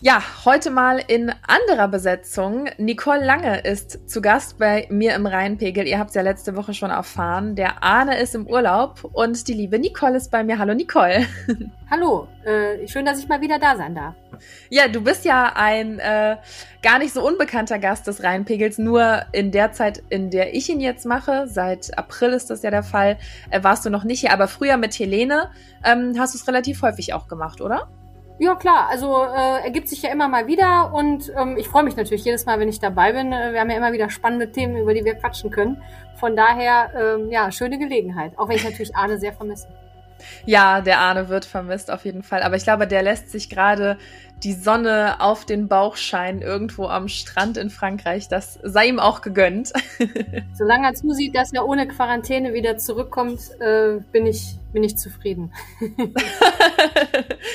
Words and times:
Ja, 0.00 0.22
heute 0.44 0.70
mal 0.70 1.02
in 1.04 1.32
anderer 1.44 1.88
Besetzung. 1.88 2.68
Nicole 2.78 3.24
Lange 3.24 3.62
ist 3.62 4.08
zu 4.08 4.22
Gast 4.22 4.56
bei 4.56 4.86
mir 4.90 5.16
im 5.16 5.26
Rheinpegel. 5.26 5.88
Ihr 5.88 5.98
habt 5.98 6.10
es 6.10 6.14
ja 6.14 6.22
letzte 6.22 6.54
Woche 6.54 6.72
schon 6.72 6.90
erfahren. 6.90 7.56
Der 7.56 7.82
Arne 7.82 8.16
ist 8.20 8.36
im 8.36 8.46
Urlaub 8.46 9.02
und 9.02 9.48
die 9.48 9.54
liebe 9.54 9.76
Nicole 9.76 10.16
ist 10.16 10.30
bei 10.30 10.44
mir. 10.44 10.60
Hallo 10.60 10.72
Nicole. 10.72 11.26
Hallo, 11.90 12.28
äh, 12.44 12.86
schön, 12.86 13.06
dass 13.06 13.18
ich 13.18 13.26
mal 13.26 13.40
wieder 13.40 13.58
da 13.58 13.76
sein 13.76 13.96
darf. 13.96 14.14
Ja, 14.70 14.86
du 14.86 15.00
bist 15.00 15.24
ja 15.24 15.54
ein 15.56 15.98
äh, 15.98 16.36
gar 16.80 17.00
nicht 17.00 17.12
so 17.12 17.26
unbekannter 17.26 17.80
Gast 17.80 18.06
des 18.06 18.22
Rheinpegels. 18.22 18.78
Nur 18.78 19.24
in 19.32 19.50
der 19.50 19.72
Zeit, 19.72 20.04
in 20.10 20.30
der 20.30 20.54
ich 20.54 20.68
ihn 20.68 20.80
jetzt 20.80 21.06
mache, 21.06 21.48
seit 21.48 21.98
April 21.98 22.34
ist 22.34 22.50
das 22.50 22.62
ja 22.62 22.70
der 22.70 22.84
Fall, 22.84 23.18
äh, 23.50 23.64
warst 23.64 23.84
du 23.84 23.90
noch 23.90 24.04
nicht 24.04 24.20
hier. 24.20 24.32
Aber 24.32 24.46
früher 24.46 24.76
mit 24.76 24.96
Helene 24.96 25.50
ähm, 25.84 26.14
hast 26.20 26.34
du 26.34 26.38
es 26.38 26.46
relativ 26.46 26.82
häufig 26.82 27.14
auch 27.14 27.26
gemacht, 27.26 27.60
oder? 27.60 27.88
Ja, 28.38 28.54
klar. 28.54 28.88
Also 28.88 29.24
äh, 29.24 29.64
ergibt 29.64 29.88
sich 29.88 30.02
ja 30.02 30.10
immer 30.10 30.28
mal 30.28 30.46
wieder 30.46 30.92
und 30.94 31.32
ähm, 31.36 31.56
ich 31.56 31.68
freue 31.68 31.82
mich 31.82 31.96
natürlich 31.96 32.24
jedes 32.24 32.46
Mal, 32.46 32.60
wenn 32.60 32.68
ich 32.68 32.78
dabei 32.78 33.12
bin. 33.12 33.32
Äh, 33.32 33.52
wir 33.52 33.60
haben 33.60 33.70
ja 33.70 33.76
immer 33.76 33.92
wieder 33.92 34.10
spannende 34.10 34.52
Themen, 34.52 34.76
über 34.76 34.94
die 34.94 35.04
wir 35.04 35.14
quatschen 35.14 35.50
können. 35.50 35.82
Von 36.16 36.36
daher, 36.36 36.90
ähm, 36.96 37.30
ja, 37.30 37.50
schöne 37.50 37.78
Gelegenheit. 37.78 38.32
Auch 38.36 38.48
wenn 38.48 38.56
ich 38.56 38.64
natürlich 38.64 38.94
Arne 38.94 39.18
sehr 39.18 39.32
vermisse. 39.32 39.68
Ja, 40.46 40.80
der 40.80 40.98
Arne 40.98 41.28
wird 41.28 41.44
vermisst 41.44 41.90
auf 41.90 42.04
jeden 42.04 42.22
Fall. 42.22 42.42
Aber 42.42 42.56
ich 42.56 42.64
glaube, 42.64 42.86
der 42.86 43.02
lässt 43.02 43.30
sich 43.30 43.48
gerade 43.48 43.98
die 44.42 44.52
Sonne 44.52 45.20
auf 45.20 45.44
den 45.44 45.66
Bauch 45.68 45.96
scheinen 45.96 46.42
irgendwo 46.42 46.86
am 46.86 47.08
Strand 47.08 47.56
in 47.56 47.70
Frankreich. 47.70 48.28
Das 48.28 48.58
sei 48.62 48.86
ihm 48.86 49.00
auch 49.00 49.20
gegönnt. 49.20 49.72
Solange 50.54 50.88
er 50.88 50.94
zusieht, 50.94 51.36
dass 51.36 51.52
er 51.52 51.66
ohne 51.66 51.88
Quarantäne 51.88 52.52
wieder 52.52 52.78
zurückkommt, 52.78 53.40
äh, 53.60 53.98
bin 54.12 54.26
ich 54.26 54.56
bin 54.78 54.84
ich 54.84 54.96
zufrieden. 54.96 55.52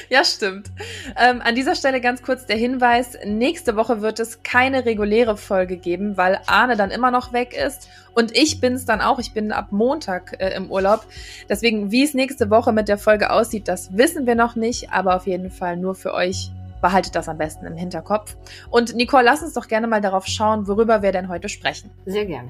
ja, 0.10 0.26
stimmt. 0.26 0.70
Ähm, 1.18 1.42
an 1.42 1.56
dieser 1.56 1.74
Stelle 1.74 2.02
ganz 2.02 2.22
kurz 2.22 2.46
der 2.46 2.58
Hinweis, 2.58 3.18
nächste 3.26 3.78
Woche 3.78 4.02
wird 4.02 4.20
es 4.20 4.44
keine 4.44 4.84
reguläre 4.84 5.38
Folge 5.38 5.78
geben, 5.78 6.18
weil 6.18 6.42
Arne 6.48 6.76
dann 6.76 6.92
immer 6.92 7.12
noch 7.12 7.32
weg 7.32 7.54
ist 7.54 7.88
und 8.14 8.36
ich 8.36 8.60
bin 8.60 8.74
es 8.74 8.84
dann 8.84 9.00
auch. 9.00 9.20
Ich 9.20 9.32
bin 9.34 9.54
ab 9.54 9.68
Montag 9.72 10.36
äh, 10.42 10.54
im 10.54 10.70
Urlaub. 10.70 11.06
Deswegen, 11.48 11.92
wie 11.92 12.04
es 12.04 12.14
nächste 12.14 12.50
Woche 12.50 12.74
mit 12.74 12.90
der 12.90 12.98
Folge 12.98 13.32
aussieht, 13.32 13.70
das 13.70 13.96
wissen 13.96 14.28
wir 14.28 14.36
noch 14.36 14.58
nicht, 14.58 14.92
aber 14.92 15.16
auf 15.16 15.26
jeden 15.26 15.50
Fall 15.50 15.78
nur 15.78 15.96
für 15.96 16.14
euch 16.14 16.52
behaltet 16.82 17.16
das 17.16 17.30
am 17.30 17.38
besten 17.38 17.66
im 17.66 17.78
Hinterkopf. 17.78 18.36
Und 18.70 18.96
Nicole, 18.98 19.24
lass 19.24 19.42
uns 19.42 19.54
doch 19.54 19.70
gerne 19.70 19.88
mal 19.88 20.02
darauf 20.02 20.28
schauen, 20.28 20.68
worüber 20.68 21.02
wir 21.02 21.14
denn 21.14 21.30
heute 21.30 21.48
sprechen. 21.48 21.90
Sehr 22.06 22.26
gerne. 22.26 22.50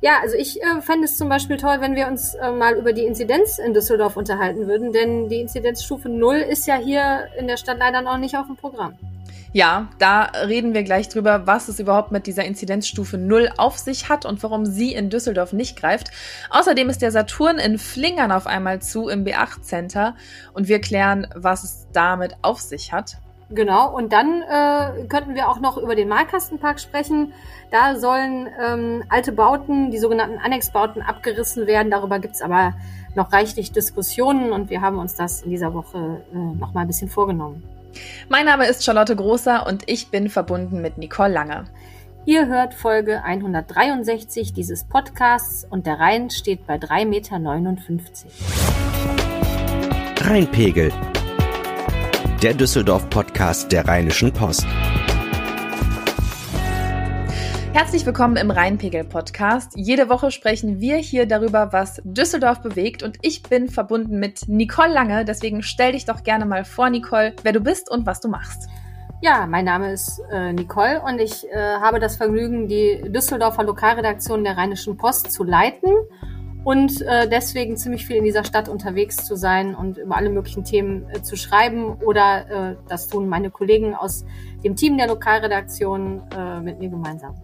Ja, 0.00 0.20
also 0.22 0.36
ich 0.36 0.62
äh, 0.62 0.80
fände 0.82 1.06
es 1.06 1.16
zum 1.16 1.28
Beispiel 1.28 1.56
toll, 1.56 1.78
wenn 1.80 1.94
wir 1.94 2.06
uns 2.06 2.34
äh, 2.34 2.52
mal 2.52 2.74
über 2.74 2.92
die 2.92 3.04
Inzidenz 3.04 3.58
in 3.58 3.72
Düsseldorf 3.72 4.16
unterhalten 4.16 4.66
würden, 4.66 4.92
denn 4.92 5.28
die 5.28 5.40
Inzidenzstufe 5.40 6.08
0 6.08 6.36
ist 6.36 6.66
ja 6.66 6.76
hier 6.76 7.28
in 7.38 7.46
der 7.46 7.56
Stadt 7.56 7.78
leider 7.78 8.02
noch 8.02 8.18
nicht 8.18 8.36
auf 8.36 8.46
dem 8.46 8.56
Programm. 8.56 8.94
Ja, 9.52 9.88
da 9.98 10.24
reden 10.46 10.74
wir 10.74 10.82
gleich 10.82 11.08
drüber, 11.08 11.46
was 11.46 11.68
es 11.68 11.80
überhaupt 11.80 12.12
mit 12.12 12.26
dieser 12.26 12.44
Inzidenzstufe 12.44 13.16
0 13.16 13.48
auf 13.56 13.78
sich 13.78 14.10
hat 14.10 14.26
und 14.26 14.42
warum 14.42 14.66
sie 14.66 14.92
in 14.92 15.08
Düsseldorf 15.08 15.54
nicht 15.54 15.78
greift. 15.78 16.10
Außerdem 16.50 16.90
ist 16.90 17.00
der 17.00 17.10
Saturn 17.10 17.56
in 17.56 17.78
Flingern 17.78 18.32
auf 18.32 18.46
einmal 18.46 18.82
zu 18.82 19.08
im 19.08 19.24
B8 19.24 19.62
Center 19.62 20.14
und 20.52 20.68
wir 20.68 20.82
klären, 20.82 21.26
was 21.34 21.64
es 21.64 21.86
damit 21.94 22.36
auf 22.42 22.60
sich 22.60 22.92
hat. 22.92 23.16
Genau, 23.48 23.94
und 23.94 24.12
dann 24.12 24.42
äh, 24.42 25.04
könnten 25.06 25.36
wir 25.36 25.48
auch 25.48 25.60
noch 25.60 25.78
über 25.78 25.94
den 25.94 26.08
Malkastenpark 26.08 26.80
sprechen. 26.80 27.32
Da 27.70 27.96
sollen 27.96 28.48
ähm, 28.60 29.04
alte 29.08 29.30
Bauten, 29.30 29.92
die 29.92 29.98
sogenannten 29.98 30.38
Annexbauten, 30.38 31.00
abgerissen 31.00 31.68
werden. 31.68 31.90
Darüber 31.90 32.18
gibt's 32.18 32.42
aber 32.42 32.74
noch 33.14 33.32
reichlich 33.32 33.70
Diskussionen 33.70 34.50
und 34.50 34.68
wir 34.68 34.80
haben 34.80 34.98
uns 34.98 35.14
das 35.14 35.42
in 35.42 35.50
dieser 35.50 35.74
Woche 35.74 36.22
äh, 36.32 36.36
noch 36.36 36.74
mal 36.74 36.80
ein 36.80 36.86
bisschen 36.88 37.08
vorgenommen. 37.08 37.62
Mein 38.28 38.46
Name 38.46 38.66
ist 38.66 38.84
Charlotte 38.84 39.14
Großer 39.14 39.64
und 39.66 39.84
ich 39.86 40.10
bin 40.10 40.28
verbunden 40.28 40.82
mit 40.82 40.98
Nicole 40.98 41.32
Lange. 41.32 41.64
Ihr 42.24 42.48
hört 42.48 42.74
Folge 42.74 43.22
163 43.22 44.52
dieses 44.54 44.82
Podcasts 44.82 45.64
und 45.70 45.86
der 45.86 46.00
Rhein 46.00 46.30
steht 46.30 46.66
bei 46.66 46.74
3,59 46.74 47.06
Meter. 47.06 47.36
Rheinpegel 50.28 50.92
der 52.46 52.54
Düsseldorf-Podcast 52.54 53.72
der 53.72 53.88
Rheinischen 53.88 54.32
Post. 54.32 54.64
Herzlich 57.72 58.06
willkommen 58.06 58.36
im 58.36 58.52
Rheinpegel-Podcast. 58.52 59.72
Jede 59.74 60.08
Woche 60.08 60.30
sprechen 60.30 60.78
wir 60.78 60.94
hier 60.98 61.26
darüber, 61.26 61.72
was 61.72 62.00
Düsseldorf 62.04 62.62
bewegt 62.62 63.02
und 63.02 63.18
ich 63.22 63.42
bin 63.42 63.68
verbunden 63.68 64.20
mit 64.20 64.46
Nicole 64.46 64.92
Lange. 64.92 65.24
Deswegen 65.24 65.64
stell 65.64 65.90
dich 65.90 66.04
doch 66.04 66.22
gerne 66.22 66.46
mal 66.46 66.64
vor, 66.64 66.88
Nicole, 66.88 67.34
wer 67.42 67.52
du 67.52 67.58
bist 67.58 67.90
und 67.90 68.06
was 68.06 68.20
du 68.20 68.28
machst. 68.28 68.68
Ja, 69.22 69.48
mein 69.48 69.64
Name 69.64 69.92
ist 69.92 70.22
äh, 70.30 70.52
Nicole 70.52 71.02
und 71.02 71.20
ich 71.20 71.50
äh, 71.50 71.56
habe 71.80 71.98
das 71.98 72.14
Vergnügen, 72.14 72.68
die 72.68 73.02
Düsseldorfer 73.08 73.64
Lokalredaktion 73.64 74.44
der 74.44 74.56
Rheinischen 74.56 74.96
Post 74.96 75.32
zu 75.32 75.42
leiten 75.42 75.90
und 76.66 77.00
äh, 77.02 77.28
deswegen 77.28 77.76
ziemlich 77.76 78.04
viel 78.06 78.16
in 78.16 78.24
dieser 78.24 78.44
Stadt 78.44 78.68
unterwegs 78.68 79.18
zu 79.18 79.36
sein 79.36 79.76
und 79.76 79.98
über 79.98 80.16
alle 80.16 80.30
möglichen 80.30 80.64
Themen 80.64 81.08
äh, 81.10 81.22
zu 81.22 81.36
schreiben 81.36 81.94
oder 82.04 82.72
äh, 82.72 82.76
das 82.88 83.06
tun 83.06 83.28
meine 83.28 83.52
Kollegen 83.52 83.94
aus 83.94 84.24
dem 84.64 84.74
Team 84.74 84.98
der 84.98 85.06
Lokalredaktion 85.06 86.22
äh, 86.36 86.58
mit 86.58 86.80
mir 86.80 86.88
gemeinsam. 86.88 87.36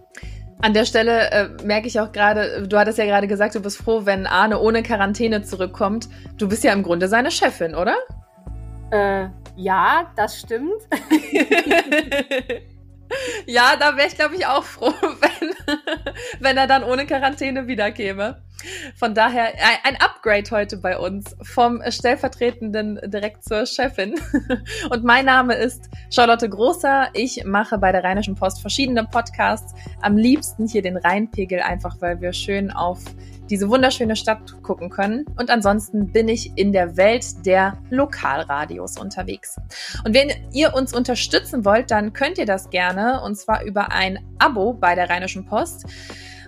An 0.61 0.73
der 0.73 0.83
Stelle 0.83 1.31
äh, 1.31 1.47
merke 1.63 1.87
ich 1.87 2.01
auch 2.01 2.11
gerade, 2.11 2.67
du 2.67 2.77
hattest 2.77 2.97
ja 2.97 3.05
gerade 3.05 3.27
gesagt, 3.27 3.55
du 3.55 3.61
bist 3.61 3.77
froh, 3.77 4.01
wenn 4.03 4.27
Arne 4.27 4.59
ohne 4.59 4.83
Quarantäne 4.83 5.41
zurückkommt. 5.41 6.09
Du 6.37 6.49
bist 6.49 6.65
ja 6.65 6.73
im 6.73 6.83
Grunde 6.83 7.07
seine 7.07 7.31
Chefin, 7.31 7.75
oder? 7.75 7.95
Äh, 8.91 9.29
ja, 9.55 10.11
das 10.17 10.37
stimmt. 10.37 10.81
ja, 13.45 13.77
da 13.79 13.95
wäre 13.95 14.07
ich, 14.09 14.15
glaube 14.15 14.35
ich, 14.35 14.45
auch 14.47 14.65
froh, 14.65 14.93
wenn, 15.01 15.53
wenn 16.41 16.57
er 16.57 16.67
dann 16.67 16.83
ohne 16.83 17.05
Quarantäne 17.05 17.67
wiederkäme. 17.67 18.43
Von 18.95 19.13
daher 19.13 19.53
ein 19.83 19.95
Upgrade 19.97 20.49
heute 20.51 20.77
bei 20.77 20.97
uns 20.97 21.35
vom 21.41 21.81
stellvertretenden 21.87 22.99
direkt 23.05 23.43
zur 23.43 23.65
Chefin. 23.65 24.15
Und 24.89 25.03
mein 25.03 25.25
Name 25.25 25.55
ist 25.55 25.89
Charlotte 26.09 26.49
Großer. 26.49 27.09
Ich 27.13 27.43
mache 27.45 27.77
bei 27.77 27.91
der 27.91 28.03
Rheinischen 28.03 28.35
Post 28.35 28.61
verschiedene 28.61 29.03
Podcasts. 29.05 29.73
Am 30.01 30.17
liebsten 30.17 30.67
hier 30.67 30.81
den 30.81 30.97
Rheinpegel, 30.97 31.61
einfach 31.61 31.97
weil 31.99 32.21
wir 32.21 32.33
schön 32.33 32.71
auf 32.71 32.99
diese 33.49 33.69
wunderschöne 33.69 34.15
Stadt 34.15 34.61
gucken 34.63 34.89
können. 34.89 35.25
Und 35.37 35.49
ansonsten 35.49 36.11
bin 36.11 36.27
ich 36.27 36.51
in 36.55 36.71
der 36.71 36.97
Welt 36.97 37.45
der 37.45 37.77
Lokalradios 37.89 38.97
unterwegs. 38.97 39.57
Und 40.05 40.13
wenn 40.13 40.31
ihr 40.53 40.73
uns 40.73 40.93
unterstützen 40.93 41.65
wollt, 41.65 41.91
dann 41.91 42.13
könnt 42.13 42.37
ihr 42.37 42.45
das 42.45 42.69
gerne 42.69 43.21
und 43.21 43.35
zwar 43.35 43.63
über 43.63 43.91
ein 43.91 44.19
Abo 44.39 44.73
bei 44.73 44.95
der 44.95 45.09
Rheinischen 45.09 45.45
Post. 45.45 45.85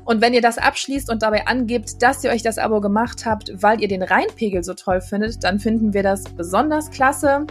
Und 0.05 0.21
wenn 0.21 0.33
ihr 0.33 0.41
das 0.41 0.57
abschließt 0.59 1.09
und 1.09 1.23
dabei 1.23 1.47
angebt, 1.47 2.01
dass 2.01 2.23
ihr 2.23 2.29
euch 2.29 2.43
das 2.43 2.59
Abo 2.59 2.79
gemacht 2.79 3.25
habt, 3.25 3.51
weil 3.61 3.81
ihr 3.81 3.87
den 3.87 4.03
Rheinpegel 4.03 4.63
so 4.63 4.75
toll 4.75 5.01
findet, 5.01 5.43
dann 5.43 5.59
finden 5.59 5.93
wir 5.93 6.03
das 6.03 6.23
besonders 6.23 6.91
klasse. 6.91 7.47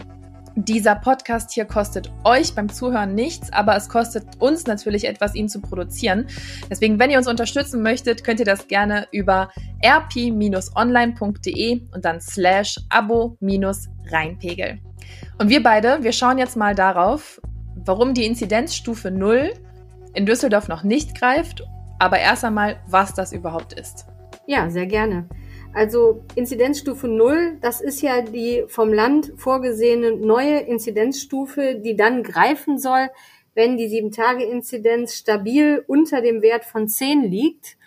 Dieser 0.55 0.95
Podcast 0.95 1.51
hier 1.51 1.65
kostet 1.65 2.09
euch 2.23 2.55
beim 2.55 2.69
Zuhören 2.69 3.13
nichts, 3.13 3.51
aber 3.51 3.75
es 3.75 3.89
kostet 3.89 4.23
uns 4.39 4.65
natürlich 4.65 5.03
etwas, 5.05 5.35
ihn 5.35 5.49
zu 5.49 5.59
produzieren. 5.59 6.27
Deswegen, 6.69 6.97
wenn 6.97 7.11
ihr 7.11 7.17
uns 7.17 7.27
unterstützen 7.27 7.81
möchtet, 7.81 8.23
könnt 8.23 8.39
ihr 8.39 8.45
das 8.45 8.69
gerne 8.69 9.05
über 9.11 9.49
rp-online.de 9.85 11.81
und 11.93 12.05
dann 12.05 12.21
slash 12.21 12.79
abo-reinpegel. 12.87 14.79
Und 15.39 15.49
wir 15.49 15.61
beide, 15.61 16.01
wir 16.03 16.13
schauen 16.13 16.37
jetzt 16.37 16.55
mal 16.55 16.73
darauf, 16.73 17.41
warum 17.75 18.13
die 18.13 18.25
Inzidenzstufe 18.25 19.11
0 19.11 19.51
in 20.13 20.25
Düsseldorf 20.25 20.69
noch 20.69 20.83
nicht 20.83 21.19
greift, 21.19 21.65
aber 21.99 22.19
erst 22.19 22.43
einmal, 22.43 22.77
was 22.87 23.13
das 23.13 23.33
überhaupt 23.33 23.73
ist. 23.73 24.05
Ja, 24.47 24.69
sehr 24.69 24.85
gerne. 24.85 25.27
Also 25.73 26.23
Inzidenzstufe 26.35 27.07
0, 27.07 27.57
das 27.61 27.81
ist 27.81 28.01
ja 28.01 28.21
die 28.21 28.63
vom 28.67 28.93
Land 28.93 29.33
vorgesehene 29.35 30.15
neue 30.15 30.59
Inzidenzstufe, 30.59 31.75
die 31.75 31.97
dann 31.97 32.23
greifen 32.23 32.77
soll, 32.77 33.09
wenn 33.55 33.75
die 33.77 33.87
7-Tage-Inzidenz 33.87 35.15
stabil 35.15 35.83
unter 35.87 36.21
dem 36.21 36.41
Wert 36.41 36.65
von 36.65 36.87
10 36.87 37.23
liegt 37.23 37.77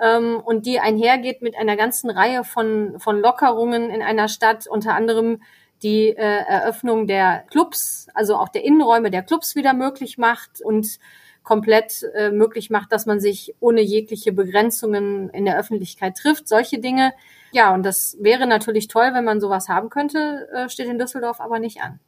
ähm, 0.00 0.40
und 0.44 0.66
die 0.66 0.78
einhergeht 0.78 1.42
mit 1.42 1.56
einer 1.56 1.76
ganzen 1.76 2.10
Reihe 2.10 2.44
von, 2.44 2.98
von 2.98 3.20
Lockerungen 3.20 3.90
in 3.90 4.02
einer 4.02 4.28
Stadt, 4.28 4.66
unter 4.68 4.94
anderem 4.94 5.42
die 5.82 6.10
äh, 6.10 6.44
Eröffnung 6.46 7.06
der 7.06 7.44
Clubs, 7.50 8.06
also 8.14 8.36
auch 8.36 8.48
der 8.48 8.64
Innenräume 8.64 9.10
der 9.10 9.22
Clubs 9.22 9.56
wieder 9.56 9.74
möglich 9.74 10.16
macht 10.18 10.60
und 10.62 10.98
komplett 11.42 12.04
äh, 12.14 12.30
möglich 12.30 12.70
macht, 12.70 12.92
dass 12.92 13.06
man 13.06 13.20
sich 13.20 13.54
ohne 13.60 13.80
jegliche 13.80 14.32
Begrenzungen 14.32 15.28
in 15.30 15.44
der 15.44 15.58
Öffentlichkeit 15.58 16.16
trifft. 16.16 16.48
Solche 16.48 16.78
Dinge. 16.78 17.12
Ja, 17.52 17.74
und 17.74 17.84
das 17.84 18.16
wäre 18.20 18.46
natürlich 18.46 18.88
toll, 18.88 19.10
wenn 19.12 19.24
man 19.24 19.40
sowas 19.40 19.68
haben 19.68 19.90
könnte, 19.90 20.48
äh, 20.54 20.68
steht 20.68 20.86
in 20.86 20.98
Düsseldorf 20.98 21.40
aber 21.40 21.58
nicht 21.58 21.82
an. 21.82 22.00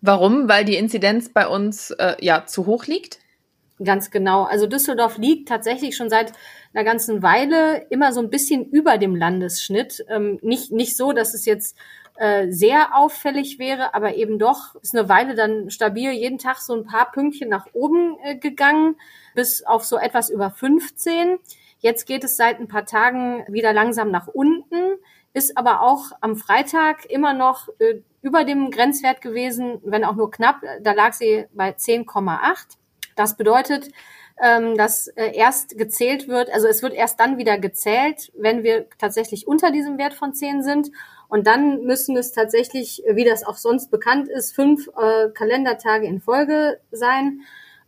Warum? 0.00 0.48
Weil 0.48 0.64
die 0.64 0.76
Inzidenz 0.76 1.28
bei 1.28 1.46
uns 1.46 1.90
äh, 1.92 2.16
ja 2.20 2.46
zu 2.46 2.66
hoch 2.66 2.86
liegt? 2.86 3.18
Ganz 3.82 4.10
genau. 4.10 4.44
Also 4.44 4.66
Düsseldorf 4.66 5.16
liegt 5.16 5.48
tatsächlich 5.48 5.96
schon 5.96 6.10
seit 6.10 6.32
einer 6.74 6.84
ganzen 6.84 7.22
Weile 7.22 7.86
immer 7.88 8.12
so 8.12 8.20
ein 8.20 8.30
bisschen 8.30 8.66
über 8.66 8.98
dem 8.98 9.16
Landesschnitt. 9.16 10.04
Ähm, 10.08 10.38
nicht, 10.42 10.70
nicht 10.70 10.96
so, 10.96 11.12
dass 11.12 11.34
es 11.34 11.46
jetzt 11.46 11.76
äh, 12.20 12.52
sehr 12.52 12.94
auffällig 12.94 13.58
wäre, 13.58 13.94
aber 13.94 14.14
eben 14.14 14.38
doch 14.38 14.74
ist 14.82 14.94
eine 14.94 15.08
Weile 15.08 15.34
dann 15.34 15.70
stabil 15.70 16.10
jeden 16.10 16.36
Tag 16.36 16.58
so 16.58 16.74
ein 16.74 16.84
paar 16.84 17.10
Pünktchen 17.10 17.48
nach 17.48 17.66
oben 17.72 18.18
äh, 18.22 18.36
gegangen, 18.36 18.96
bis 19.34 19.62
auf 19.62 19.86
so 19.86 19.96
etwas 19.96 20.28
über 20.28 20.50
15. 20.50 21.38
Jetzt 21.78 22.04
geht 22.06 22.22
es 22.22 22.36
seit 22.36 22.60
ein 22.60 22.68
paar 22.68 22.84
Tagen 22.84 23.46
wieder 23.48 23.72
langsam 23.72 24.10
nach 24.10 24.26
unten, 24.26 24.98
ist 25.32 25.56
aber 25.56 25.80
auch 25.80 26.12
am 26.20 26.36
Freitag 26.36 27.06
immer 27.06 27.32
noch 27.32 27.70
äh, 27.78 28.02
über 28.20 28.44
dem 28.44 28.70
Grenzwert 28.70 29.22
gewesen, 29.22 29.80
wenn 29.82 30.04
auch 30.04 30.14
nur 30.14 30.30
knapp. 30.30 30.60
Da 30.82 30.92
lag 30.92 31.14
sie 31.14 31.46
bei 31.54 31.70
10,8. 31.70 32.76
Das 33.16 33.38
bedeutet, 33.38 33.88
ähm, 34.42 34.76
dass 34.76 35.08
äh, 35.08 35.32
erst 35.34 35.76
gezählt 35.76 36.26
wird, 36.28 36.50
also 36.50 36.66
es 36.66 36.82
wird 36.82 36.94
erst 36.94 37.20
dann 37.20 37.36
wieder 37.36 37.58
gezählt, 37.58 38.32
wenn 38.36 38.62
wir 38.62 38.86
tatsächlich 38.98 39.46
unter 39.46 39.70
diesem 39.70 39.98
Wert 39.98 40.14
von 40.14 40.32
10 40.32 40.62
sind. 40.62 40.90
Und 41.28 41.46
dann 41.46 41.84
müssen 41.84 42.16
es 42.16 42.32
tatsächlich, 42.32 43.02
wie 43.08 43.24
das 43.24 43.44
auch 43.44 43.56
sonst 43.56 43.90
bekannt 43.90 44.28
ist, 44.28 44.54
fünf 44.54 44.88
äh, 44.88 45.28
Kalendertage 45.30 46.06
in 46.06 46.20
Folge 46.20 46.80
sein, 46.90 47.42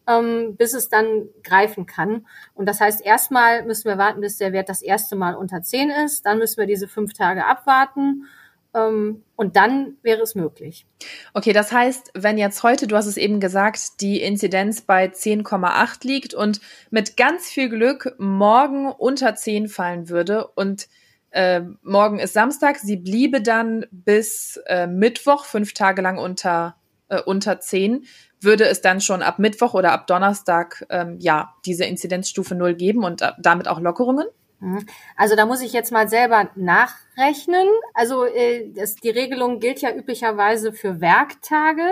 ähm, 0.06 0.56
bis 0.56 0.75
es 0.75 0.88
dann 0.88 1.28
greifen 1.43 1.87
kann. 1.87 2.26
Und 2.55 2.66
das 2.69 2.81
heißt, 2.81 3.05
erstmal 3.05 3.64
müssen 3.64 3.87
wir 3.87 3.98
warten, 3.98 4.20
bis 4.20 4.38
der 4.38 4.52
Wert 4.52 4.69
das 4.69 4.82
erste 4.82 5.16
Mal 5.16 5.34
unter 5.34 5.62
zehn 5.62 5.90
ist. 5.90 6.26
Dann 6.26 6.38
müssen 6.38 6.58
wir 6.58 6.66
diese 6.66 6.87
fünf 6.87 7.14
Tage 7.14 7.46
abwarten. 7.46 8.26
Ähm, 8.74 9.22
und 9.36 9.56
dann 9.56 9.96
wäre 10.02 10.22
es 10.22 10.34
möglich. 10.34 10.86
Okay, 11.34 11.52
das 11.52 11.72
heißt, 11.72 12.12
wenn 12.14 12.38
jetzt 12.38 12.62
heute, 12.62 12.86
du 12.86 12.96
hast 12.96 13.06
es 13.06 13.16
eben 13.16 13.40
gesagt, 13.40 14.00
die 14.00 14.22
Inzidenz 14.22 14.82
bei 14.82 15.06
10,8 15.06 16.06
liegt 16.06 16.34
und 16.34 16.60
mit 16.90 17.16
ganz 17.16 17.48
viel 17.48 17.69
Glück 17.69 18.14
morgen 18.19 18.90
unter 18.90 19.34
10 19.34 19.69
fallen 19.69 20.08
würde 20.08 20.46
und 20.46 20.88
äh, 21.32 21.62
morgen 21.82 22.19
ist 22.19 22.34
Samstag, 22.34 22.78
sie 22.78 22.96
bliebe 22.96 23.40
dann 23.40 23.86
bis 23.90 24.58
äh, 24.66 24.86
Mittwoch 24.86 25.46
fünf 25.46 25.72
Tage 25.72 26.02
lang 26.02 26.19
unter, 26.19 26.76
äh, 27.08 27.22
unter 27.22 27.58
zehn, 27.58 28.04
würde 28.40 28.64
es 28.64 28.82
dann 28.82 29.00
schon 29.00 29.22
ab 29.22 29.38
Mittwoch 29.38 29.72
oder 29.72 29.92
ab 29.92 30.06
Donnerstag 30.06 30.84
ähm, 30.90 31.16
ja 31.20 31.54
diese 31.64 31.86
Inzidenzstufe 31.86 32.54
null 32.54 32.74
geben 32.74 33.02
und 33.02 33.22
äh, 33.22 33.32
damit 33.38 33.66
auch 33.66 33.80
Lockerungen? 33.80 34.26
Mhm. 34.62 34.87
Also 35.17 35.35
da 35.35 35.44
muss 35.44 35.61
ich 35.61 35.73
jetzt 35.73 35.91
mal 35.91 36.09
selber 36.09 36.49
nachrechnen. 36.55 37.67
Also 37.94 38.25
äh, 38.25 38.70
das, 38.73 38.94
die 38.94 39.11
Regelung 39.11 39.59
gilt 39.59 39.81
ja 39.81 39.93
üblicherweise 39.93 40.73
für 40.73 41.00
Werktage 41.00 41.91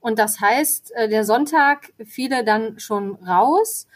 und 0.00 0.18
das 0.18 0.40
heißt, 0.40 0.92
äh, 0.96 1.08
der 1.08 1.24
Sonntag 1.24 1.92
fiele 2.04 2.44
dann 2.44 2.80
schon 2.80 3.14
raus 3.24 3.86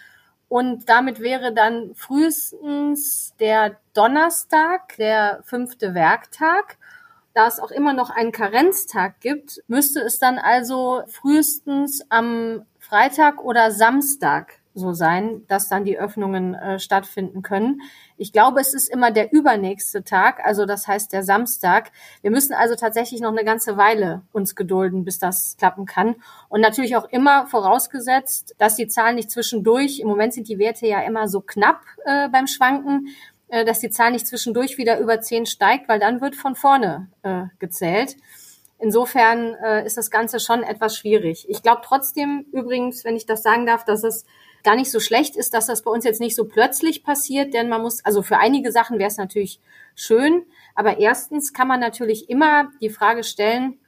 und 0.48 0.88
damit 0.88 1.18
wäre 1.18 1.52
dann 1.52 1.96
frühestens 1.96 3.34
der 3.40 3.78
Donnerstag, 3.92 4.96
der 4.98 5.40
fünfte 5.44 5.94
Werktag. 5.94 6.78
Da 7.34 7.48
es 7.48 7.58
auch 7.58 7.70
immer 7.70 7.92
noch 7.92 8.10
einen 8.10 8.30
Karenztag 8.30 9.20
gibt, 9.20 9.62
müsste 9.66 10.00
es 10.00 10.18
dann 10.20 10.38
also 10.38 11.02
frühestens 11.08 12.04
am 12.10 12.66
Freitag 12.78 13.42
oder 13.42 13.72
Samstag 13.72 14.61
so 14.74 14.92
sein, 14.92 15.42
dass 15.48 15.68
dann 15.68 15.84
die 15.84 15.98
Öffnungen 15.98 16.54
äh, 16.54 16.78
stattfinden 16.78 17.42
können. 17.42 17.82
Ich 18.16 18.32
glaube, 18.32 18.60
es 18.60 18.74
ist 18.74 18.88
immer 18.88 19.10
der 19.10 19.32
übernächste 19.32 20.04
Tag, 20.04 20.40
also 20.44 20.64
das 20.64 20.88
heißt 20.88 21.12
der 21.12 21.22
Samstag. 21.22 21.90
Wir 22.22 22.30
müssen 22.30 22.54
also 22.54 22.74
tatsächlich 22.74 23.20
noch 23.20 23.30
eine 23.32 23.44
ganze 23.44 23.76
Weile 23.76 24.22
uns 24.32 24.54
gedulden, 24.54 25.04
bis 25.04 25.18
das 25.18 25.56
klappen 25.58 25.86
kann. 25.86 26.16
Und 26.48 26.60
natürlich 26.60 26.96
auch 26.96 27.08
immer 27.10 27.46
vorausgesetzt, 27.46 28.54
dass 28.58 28.76
die 28.76 28.88
Zahlen 28.88 29.16
nicht 29.16 29.30
zwischendurch, 29.30 30.00
im 30.00 30.08
Moment 30.08 30.34
sind 30.34 30.48
die 30.48 30.58
Werte 30.58 30.86
ja 30.86 31.00
immer 31.00 31.28
so 31.28 31.40
knapp 31.40 31.82
äh, 32.04 32.28
beim 32.28 32.46
Schwanken, 32.46 33.08
äh, 33.48 33.66
dass 33.66 33.80
die 33.80 33.90
Zahl 33.90 34.12
nicht 34.12 34.26
zwischendurch 34.26 34.78
wieder 34.78 34.98
über 34.98 35.20
zehn 35.20 35.44
steigt, 35.44 35.88
weil 35.88 35.98
dann 35.98 36.20
wird 36.20 36.34
von 36.34 36.54
vorne 36.54 37.08
äh, 37.22 37.44
gezählt. 37.58 38.16
Insofern 38.78 39.54
äh, 39.62 39.86
ist 39.86 39.96
das 39.96 40.10
Ganze 40.10 40.40
schon 40.40 40.64
etwas 40.64 40.96
schwierig. 40.96 41.46
Ich 41.48 41.62
glaube 41.62 41.82
trotzdem 41.84 42.46
übrigens, 42.50 43.04
wenn 43.04 43.14
ich 43.14 43.26
das 43.26 43.42
sagen 43.42 43.64
darf, 43.64 43.84
dass 43.84 44.02
es 44.02 44.24
gar 44.62 44.76
nicht 44.76 44.90
so 44.90 45.00
schlecht 45.00 45.36
ist, 45.36 45.54
dass 45.54 45.66
das 45.66 45.82
bei 45.82 45.90
uns 45.90 46.04
jetzt 46.04 46.20
nicht 46.20 46.36
so 46.36 46.44
plötzlich 46.44 47.04
passiert, 47.04 47.54
denn 47.54 47.68
man 47.68 47.82
muss, 47.82 48.04
also 48.04 48.22
für 48.22 48.38
einige 48.38 48.72
Sachen 48.72 48.98
wäre 48.98 49.08
es 49.08 49.16
natürlich 49.16 49.60
schön, 49.94 50.44
aber 50.74 50.98
erstens 50.98 51.52
kann 51.52 51.68
man 51.68 51.80
natürlich 51.80 52.30
immer 52.30 52.70
die 52.80 52.90
Frage 52.90 53.24
stellen, 53.24 53.78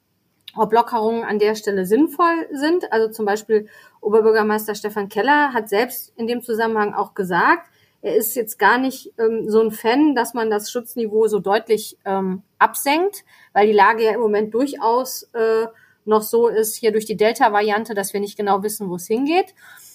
ob 0.57 0.73
Lockerungen 0.73 1.25
an 1.25 1.39
der 1.39 1.55
Stelle 1.55 1.87
sinnvoll 1.87 2.49
sind. 2.53 2.93
Also 2.93 3.11
zum 3.11 3.27
Beispiel 3.27 3.69
Oberbürgermeister 4.01 4.75
Stefan 4.75 5.09
Keller 5.09 5.53
hat 5.53 5.69
selbst 5.69 6.13
in 6.17 6.27
dem 6.27 6.43
Zusammenhang 6.43 6.95
auch 6.95 7.15
gesagt, 7.15 7.69
er 8.03 8.17
ist 8.17 8.37
jetzt 8.37 8.59
gar 8.59 8.77
nicht 8.77 9.15
ähm, 9.19 9.49
so 9.49 9.63
ein 9.63 9.71
Fan, 9.71 10.15
dass 10.15 10.35
man 10.35 10.51
das 10.51 10.71
Schutzniveau 10.71 11.27
so 11.27 11.39
deutlich 11.39 11.97
ähm, 12.05 12.43
absenkt, 12.59 13.25
weil 13.55 13.67
die 13.67 13.73
Lage 13.73 14.05
ja 14.05 14.13
im 14.13 14.21
Moment 14.21 14.53
durchaus 14.53 15.23
äh, 15.33 15.67
noch 16.05 16.23
so 16.23 16.49
ist, 16.49 16.77
hier 16.77 16.93
durch 16.93 17.07
die 17.07 17.17
Delta-Variante, 17.17 17.95
dass 17.95 18.13
wir 18.13 18.21
nicht 18.21 18.37
genau 18.37 18.63
wissen, 18.63 18.91
wo 18.91 18.97
es 18.97 19.07
hingeht. 19.07 19.55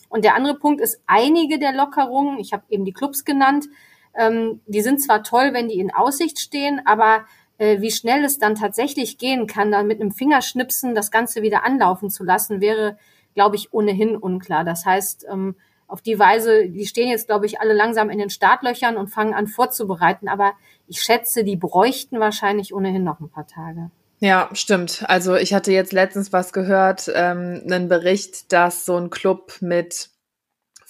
Und 0.09 0.25
der 0.25 0.35
andere 0.35 0.55
Punkt 0.55 0.81
ist, 0.81 1.01
einige 1.05 1.59
der 1.59 1.71
Lockerungen, 1.71 2.39
ich 2.39 2.51
habe 2.51 2.63
eben 2.69 2.83
die 2.83 2.93
Clubs 2.93 3.23
genannt, 3.23 3.67
ähm, 4.15 4.61
die 4.65 4.81
sind 4.81 5.01
zwar 5.01 5.23
toll, 5.23 5.53
wenn 5.53 5.69
die 5.69 5.79
in 5.79 5.93
Aussicht 5.93 6.39
stehen, 6.39 6.81
aber 6.85 7.25
äh, 7.57 7.79
wie 7.81 7.91
schnell 7.91 8.23
es 8.23 8.39
dann 8.39 8.55
tatsächlich 8.55 9.17
gehen 9.17 9.45
kann, 9.45 9.71
dann 9.71 9.87
mit 9.87 10.01
einem 10.01 10.11
Fingerschnipsen 10.11 10.95
das 10.95 11.11
Ganze 11.11 11.41
wieder 11.41 11.63
anlaufen 11.63 12.09
zu 12.09 12.23
lassen, 12.23 12.59
wäre, 12.59 12.97
glaube 13.35 13.55
ich, 13.55 13.71
ohnehin 13.71 14.17
unklar. 14.17 14.63
Das 14.63 14.85
heißt, 14.85 15.27
ähm, 15.31 15.55
auf 15.87 16.01
die 16.01 16.19
Weise, 16.19 16.69
die 16.69 16.85
stehen 16.85 17.09
jetzt, 17.09 17.27
glaube 17.27 17.45
ich, 17.45 17.61
alle 17.61 17.73
langsam 17.73 18.09
in 18.09 18.19
den 18.19 18.29
Startlöchern 18.29 18.95
und 18.95 19.07
fangen 19.07 19.33
an 19.33 19.47
vorzubereiten. 19.47 20.27
Aber 20.27 20.53
ich 20.87 21.01
schätze, 21.01 21.43
die 21.43 21.55
bräuchten 21.55 22.19
wahrscheinlich 22.19 22.73
ohnehin 22.73 23.03
noch 23.03 23.19
ein 23.19 23.29
paar 23.29 23.47
Tage. 23.47 23.89
Ja, 24.21 24.49
stimmt. 24.53 25.05
Also 25.07 25.35
ich 25.35 25.53
hatte 25.53 25.71
jetzt 25.71 25.93
letztens 25.93 26.33
was 26.33 26.51
gehört, 26.51 27.09
ähm, 27.13 27.61
einen 27.65 27.87
Bericht, 27.87 28.51
dass 28.51 28.85
so 28.85 28.97
ein 28.97 29.09
Club 29.09 29.57
mit 29.61 30.09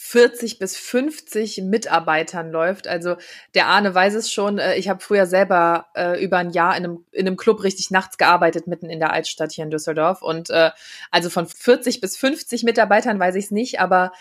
40 0.02 0.58
bis 0.58 0.76
50 0.78 1.62
Mitarbeitern 1.62 2.50
läuft. 2.52 2.88
Also 2.88 3.18
der 3.54 3.68
Arne 3.68 3.94
weiß 3.94 4.16
es 4.16 4.31
schon. 4.31 4.58
Äh, 4.58 4.78
ich 4.78 4.90
habe 4.90 5.02
früher 5.02 5.28
selber 5.28 5.88
äh, 5.94 6.24
über 6.24 6.38
ein 6.38 6.50
Jahr 6.50 6.76
in 6.76 6.86
einem, 6.86 7.06
in 7.12 7.28
einem 7.28 7.38
Club 7.38 7.64
richtig 7.64 7.92
nachts 7.92 8.18
gearbeitet, 8.18 8.66
mitten 8.66 8.90
in 8.90 9.00
der 9.00 9.14
Altstadt 9.14 9.52
hier 9.52 9.66
in 9.66 9.70
Düsseldorf. 9.70 10.24
Und 10.24 10.50
äh, 10.50 10.72
also 11.12 11.30
von 11.30 11.46
40 11.46 12.02
bis 12.02 12.18
50 12.18 12.64
Mitarbeitern 12.64 13.20
weiß 13.20 13.36
ich 13.36 13.46
es 13.46 13.52
nicht, 13.52 13.80
aber 13.80 14.12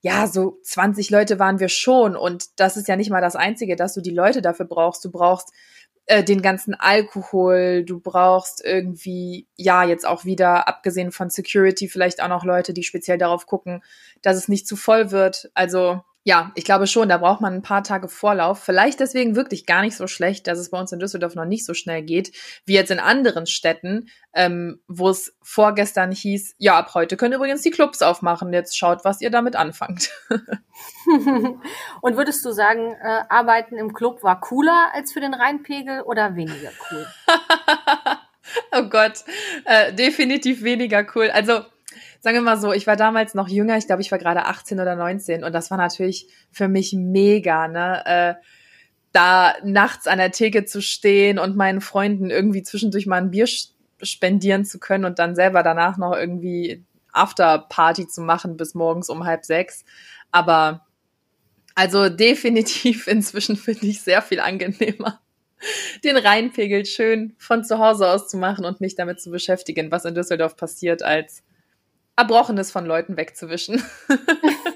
ja, 0.00 0.26
so 0.26 0.58
20 0.64 1.10
Leute 1.10 1.38
waren 1.38 1.60
wir 1.60 1.68
schon. 1.68 2.16
Und 2.16 2.58
das 2.58 2.76
ist 2.76 2.88
ja 2.88 2.96
nicht 2.96 3.10
mal 3.10 3.20
das 3.20 3.36
Einzige, 3.36 3.76
dass 3.76 3.94
du 3.94 4.00
die 4.00 4.10
Leute 4.10 4.42
dafür 4.42 4.66
brauchst. 4.66 5.04
Du 5.04 5.12
brauchst 5.12 5.52
äh, 6.06 6.22
den 6.22 6.40
ganzen 6.40 6.74
Alkohol, 6.74 7.84
du 7.84 8.00
brauchst 8.00 8.64
irgendwie, 8.64 9.46
ja, 9.56 9.84
jetzt 9.84 10.06
auch 10.06 10.24
wieder, 10.24 10.68
abgesehen 10.68 11.12
von 11.12 11.30
Security, 11.30 11.88
vielleicht 11.88 12.22
auch 12.22 12.28
noch 12.28 12.44
Leute, 12.44 12.72
die 12.72 12.84
speziell 12.84 13.18
darauf 13.18 13.46
gucken, 13.46 13.82
dass 14.22 14.36
es 14.36 14.48
nicht 14.48 14.66
zu 14.68 14.76
voll 14.76 15.10
wird. 15.10 15.50
Also 15.54 16.02
ja, 16.26 16.50
ich 16.56 16.64
glaube 16.64 16.88
schon, 16.88 17.08
da 17.08 17.18
braucht 17.18 17.40
man 17.40 17.54
ein 17.54 17.62
paar 17.62 17.84
Tage 17.84 18.08
Vorlauf. 18.08 18.58
Vielleicht 18.58 18.98
deswegen 18.98 19.36
wirklich 19.36 19.64
gar 19.64 19.82
nicht 19.82 19.96
so 19.96 20.08
schlecht, 20.08 20.48
dass 20.48 20.58
es 20.58 20.70
bei 20.70 20.80
uns 20.80 20.90
in 20.90 20.98
Düsseldorf 20.98 21.36
noch 21.36 21.44
nicht 21.44 21.64
so 21.64 21.72
schnell 21.72 22.02
geht, 22.02 22.32
wie 22.64 22.74
jetzt 22.74 22.90
in 22.90 22.98
anderen 22.98 23.46
Städten, 23.46 24.08
ähm, 24.34 24.82
wo 24.88 25.08
es 25.08 25.36
vorgestern 25.40 26.10
hieß, 26.10 26.56
ja, 26.58 26.76
ab 26.76 26.94
heute 26.94 27.16
können 27.16 27.34
übrigens 27.34 27.62
die 27.62 27.70
Clubs 27.70 28.02
aufmachen. 28.02 28.52
Jetzt 28.52 28.76
schaut, 28.76 29.04
was 29.04 29.20
ihr 29.20 29.30
damit 29.30 29.54
anfangt. 29.54 30.10
Und 31.06 32.16
würdest 32.16 32.44
du 32.44 32.50
sagen, 32.50 32.96
äh, 33.00 33.22
Arbeiten 33.28 33.78
im 33.78 33.94
Club 33.94 34.24
war 34.24 34.40
cooler 34.40 34.90
als 34.94 35.12
für 35.12 35.20
den 35.20 35.32
Rheinpegel 35.32 36.00
oder 36.00 36.34
weniger 36.34 36.72
cool? 36.90 37.06
oh 38.72 38.88
Gott, 38.88 39.22
äh, 39.64 39.92
definitiv 39.92 40.64
weniger 40.64 41.06
cool. 41.14 41.30
Also 41.30 41.60
sagen 42.20 42.36
wir 42.36 42.42
mal 42.42 42.58
so, 42.58 42.72
ich 42.72 42.86
war 42.86 42.96
damals 42.96 43.34
noch 43.34 43.48
jünger, 43.48 43.76
ich 43.76 43.86
glaube, 43.86 44.02
ich 44.02 44.10
war 44.10 44.18
gerade 44.18 44.44
18 44.46 44.80
oder 44.80 44.96
19 44.96 45.44
und 45.44 45.52
das 45.52 45.70
war 45.70 45.78
natürlich 45.78 46.28
für 46.50 46.68
mich 46.68 46.92
mega, 46.92 47.68
ne? 47.68 48.02
Äh, 48.06 48.34
da 49.12 49.54
nachts 49.64 50.06
an 50.06 50.18
der 50.18 50.30
Theke 50.30 50.66
zu 50.66 50.82
stehen 50.82 51.38
und 51.38 51.56
meinen 51.56 51.80
Freunden 51.80 52.28
irgendwie 52.28 52.62
zwischendurch 52.62 53.06
mal 53.06 53.16
ein 53.16 53.30
Bier 53.30 53.46
spendieren 54.02 54.66
zu 54.66 54.78
können 54.78 55.06
und 55.06 55.18
dann 55.18 55.34
selber 55.34 55.62
danach 55.62 55.96
noch 55.96 56.14
irgendwie 56.14 56.84
Afterparty 57.12 58.08
zu 58.08 58.20
machen 58.20 58.58
bis 58.58 58.74
morgens 58.74 59.08
um 59.08 59.24
halb 59.24 59.46
sechs. 59.46 59.84
Aber 60.30 60.86
also 61.74 62.08
definitiv 62.08 63.06
inzwischen 63.06 63.56
finde 63.56 63.86
ich 63.86 64.02
sehr 64.02 64.22
viel 64.22 64.40
angenehmer, 64.40 65.20
den 66.04 66.16
Rheinpegel 66.16 66.84
schön 66.84 67.34
von 67.38 67.64
zu 67.64 67.78
Hause 67.78 68.08
aus 68.08 68.28
zu 68.28 68.36
machen 68.36 68.64
und 68.64 68.80
mich 68.80 68.96
damit 68.96 69.20
zu 69.20 69.30
beschäftigen, 69.30 69.90
was 69.90 70.04
in 70.04 70.14
Düsseldorf 70.14 70.56
passiert, 70.56 71.02
als 71.02 71.42
Erbrochenes 72.16 72.70
von 72.70 72.86
Leuten 72.86 73.16
wegzuwischen. 73.16 73.82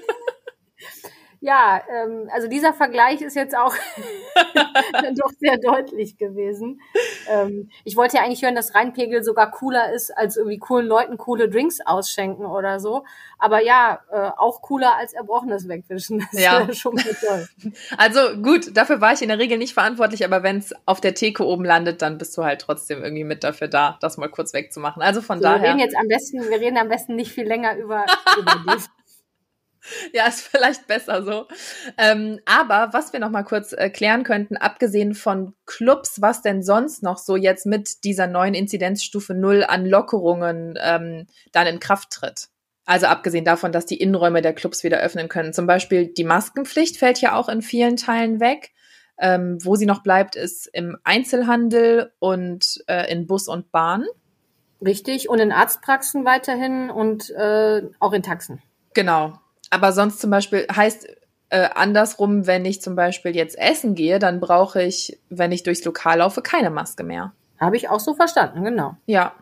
ja, 1.43 1.81
ähm, 1.91 2.29
also 2.31 2.47
dieser 2.47 2.71
Vergleich 2.71 3.21
ist 3.21 3.35
jetzt 3.35 3.57
auch 3.57 3.75
doch 5.15 5.31
sehr 5.39 5.57
deutlich 5.57 6.15
gewesen. 6.17 6.81
ähm, 7.27 7.71
ich 7.83 7.95
wollte 7.95 8.17
ja 8.17 8.23
eigentlich 8.23 8.43
hören, 8.43 8.53
dass 8.53 8.75
Rheinpegel 8.75 9.23
sogar 9.23 9.49
cooler 9.49 9.91
ist, 9.91 10.15
als 10.15 10.37
irgendwie 10.37 10.59
coolen 10.59 10.85
Leuten 10.85 11.17
coole 11.17 11.49
Drinks 11.49 11.79
ausschenken 11.83 12.45
oder 12.45 12.79
so. 12.79 13.05
Aber 13.39 13.59
ja, 13.63 14.01
äh, 14.11 14.29
auch 14.37 14.61
cooler 14.61 14.95
als 14.97 15.13
Erbrochenes 15.13 15.67
wegwischen. 15.67 16.19
Das 16.31 16.39
ja. 16.39 16.71
schon 16.73 16.93
mal 16.93 17.03
toll. 17.03 17.47
Also 17.97 18.37
gut, 18.41 18.77
dafür 18.77 19.01
war 19.01 19.13
ich 19.13 19.21
in 19.23 19.29
der 19.29 19.39
Regel 19.39 19.57
nicht 19.57 19.73
verantwortlich, 19.73 20.23
aber 20.23 20.43
wenn 20.43 20.57
es 20.57 20.73
auf 20.85 21.01
der 21.01 21.15
Theke 21.15 21.45
oben 21.45 21.65
landet, 21.65 22.01
dann 22.03 22.17
bist 22.19 22.37
du 22.37 22.43
halt 22.43 22.61
trotzdem 22.61 23.03
irgendwie 23.03 23.23
mit 23.23 23.43
dafür 23.43 23.67
da, 23.67 23.97
das 23.99 24.17
mal 24.17 24.29
kurz 24.29 24.53
wegzumachen. 24.53 25.01
Also 25.01 25.21
von 25.21 25.39
so, 25.39 25.43
daher. 25.43 25.61
Wir 25.61 25.69
reden 25.69 25.79
jetzt 25.79 25.97
am 25.97 26.07
besten, 26.07 26.49
wir 26.49 26.59
reden 26.59 26.77
am 26.77 26.89
besten 26.89 27.15
nicht 27.15 27.31
viel 27.31 27.47
länger 27.47 27.75
über, 27.77 28.05
über 28.37 28.63
dies. 28.67 28.89
Ja, 30.13 30.27
ist 30.27 30.41
vielleicht 30.41 30.87
besser 30.87 31.23
so. 31.23 31.47
Ähm, 31.97 32.39
aber 32.45 32.89
was 32.93 33.13
wir 33.13 33.19
noch 33.19 33.29
mal 33.29 33.43
kurz 33.43 33.73
äh, 33.73 33.89
klären 33.89 34.23
könnten, 34.23 34.57
abgesehen 34.57 35.13
von 35.13 35.53
Clubs, 35.65 36.21
was 36.21 36.41
denn 36.41 36.63
sonst 36.63 37.03
noch 37.03 37.17
so 37.17 37.35
jetzt 37.35 37.65
mit 37.65 38.03
dieser 38.03 38.27
neuen 38.27 38.53
Inzidenzstufe 38.53 39.33
Null 39.33 39.63
an 39.63 39.85
Lockerungen 39.85 40.77
ähm, 40.81 41.27
dann 41.51 41.67
in 41.67 41.79
Kraft 41.79 42.11
tritt? 42.11 42.49
Also 42.85 43.05
abgesehen 43.07 43.45
davon, 43.45 43.71
dass 43.71 43.85
die 43.85 43.97
Innenräume 43.97 44.41
der 44.41 44.53
Clubs 44.53 44.83
wieder 44.83 44.99
öffnen 44.99 45.29
können. 45.29 45.53
Zum 45.53 45.67
Beispiel 45.67 46.07
die 46.07 46.23
Maskenpflicht 46.23 46.97
fällt 46.97 47.21
ja 47.21 47.35
auch 47.35 47.47
in 47.47 47.61
vielen 47.61 47.95
Teilen 47.95 48.39
weg. 48.39 48.71
Ähm, 49.23 49.59
wo 49.63 49.75
sie 49.75 49.85
noch 49.85 50.01
bleibt, 50.01 50.35
ist 50.35 50.65
im 50.73 50.97
Einzelhandel 51.03 52.11
und 52.17 52.83
äh, 52.87 53.11
in 53.11 53.27
Bus 53.27 53.47
und 53.47 53.71
Bahn. 53.71 54.05
Richtig, 54.83 55.29
und 55.29 55.37
in 55.37 55.51
Arztpraxen 55.51 56.25
weiterhin 56.25 56.89
und 56.89 57.29
äh, 57.29 57.83
auch 57.99 58.13
in 58.13 58.23
Taxen. 58.23 58.63
Genau. 58.95 59.39
Aber 59.71 59.91
sonst 59.93 60.19
zum 60.19 60.29
Beispiel 60.29 60.67
heißt 60.73 61.07
äh, 61.49 61.69
andersrum, 61.73 62.45
wenn 62.45 62.65
ich 62.65 62.81
zum 62.81 62.95
Beispiel 62.95 63.35
jetzt 63.35 63.57
essen 63.57 63.95
gehe, 63.95 64.19
dann 64.19 64.39
brauche 64.39 64.83
ich, 64.83 65.19
wenn 65.29 65.51
ich 65.51 65.63
durchs 65.63 65.83
Lokal 65.83 66.19
laufe, 66.19 66.41
keine 66.41 66.69
Maske 66.69 67.03
mehr. 67.03 67.33
Habe 67.59 67.77
ich 67.77 67.89
auch 67.89 67.99
so 67.99 68.13
verstanden, 68.13 68.63
genau. 68.63 68.95
Ja. 69.05 69.33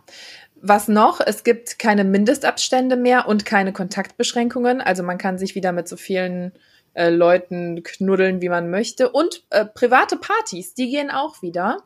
Was 0.61 0.87
noch? 0.87 1.21
Es 1.21 1.43
gibt 1.43 1.79
keine 1.79 2.03
Mindestabstände 2.03 2.97
mehr 2.97 3.27
und 3.27 3.45
keine 3.45 3.71
Kontaktbeschränkungen. 3.71 4.81
Also 4.81 5.03
man 5.03 5.17
kann 5.17 5.37
sich 5.37 5.55
wieder 5.55 5.71
mit 5.71 5.87
so 5.87 5.95
vielen 5.95 6.51
äh, 6.93 7.09
Leuten 7.09 7.81
knuddeln, 7.83 8.41
wie 8.41 8.49
man 8.49 8.69
möchte. 8.69 9.09
Und 9.09 9.43
äh, 9.51 9.65
private 9.65 10.17
Partys, 10.17 10.73
die 10.73 10.89
gehen 10.89 11.11
auch 11.11 11.41
wieder. 11.41 11.83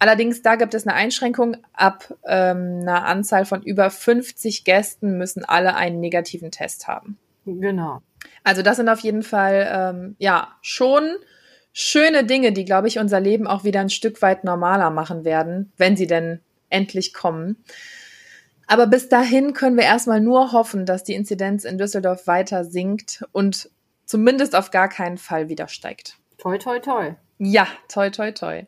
Allerdings, 0.00 0.42
da 0.42 0.56
gibt 0.56 0.74
es 0.74 0.86
eine 0.86 0.96
Einschränkung. 0.96 1.56
Ab 1.72 2.14
ähm, 2.26 2.80
einer 2.82 3.06
Anzahl 3.06 3.44
von 3.44 3.62
über 3.62 3.90
50 3.90 4.64
Gästen 4.64 5.16
müssen 5.16 5.44
alle 5.44 5.74
einen 5.74 6.00
negativen 6.00 6.50
Test 6.50 6.88
haben. 6.88 7.18
Genau. 7.54 8.00
Also 8.44 8.62
das 8.62 8.76
sind 8.76 8.88
auf 8.88 9.00
jeden 9.00 9.22
Fall 9.22 9.68
ähm, 9.70 10.16
ja 10.18 10.56
schon 10.62 11.16
schöne 11.72 12.24
Dinge, 12.24 12.52
die, 12.52 12.64
glaube 12.64 12.88
ich, 12.88 12.98
unser 12.98 13.20
Leben 13.20 13.46
auch 13.46 13.64
wieder 13.64 13.80
ein 13.80 13.90
Stück 13.90 14.20
weit 14.22 14.44
normaler 14.44 14.90
machen 14.90 15.24
werden, 15.24 15.72
wenn 15.76 15.96
sie 15.96 16.06
denn 16.06 16.40
endlich 16.70 17.14
kommen. 17.14 17.62
Aber 18.66 18.86
bis 18.86 19.08
dahin 19.08 19.54
können 19.54 19.76
wir 19.76 19.84
erstmal 19.84 20.20
nur 20.20 20.52
hoffen, 20.52 20.84
dass 20.84 21.04
die 21.04 21.14
Inzidenz 21.14 21.64
in 21.64 21.78
Düsseldorf 21.78 22.26
weiter 22.26 22.64
sinkt 22.64 23.24
und 23.32 23.70
zumindest 24.04 24.54
auf 24.54 24.70
gar 24.70 24.88
keinen 24.88 25.18
Fall 25.18 25.48
wieder 25.48 25.68
steigt. 25.68 26.16
Toi, 26.36 26.58
toi, 26.58 26.78
toi. 26.78 27.14
Ja, 27.38 27.66
toi, 27.88 28.10
toi, 28.10 28.32
toi. 28.32 28.64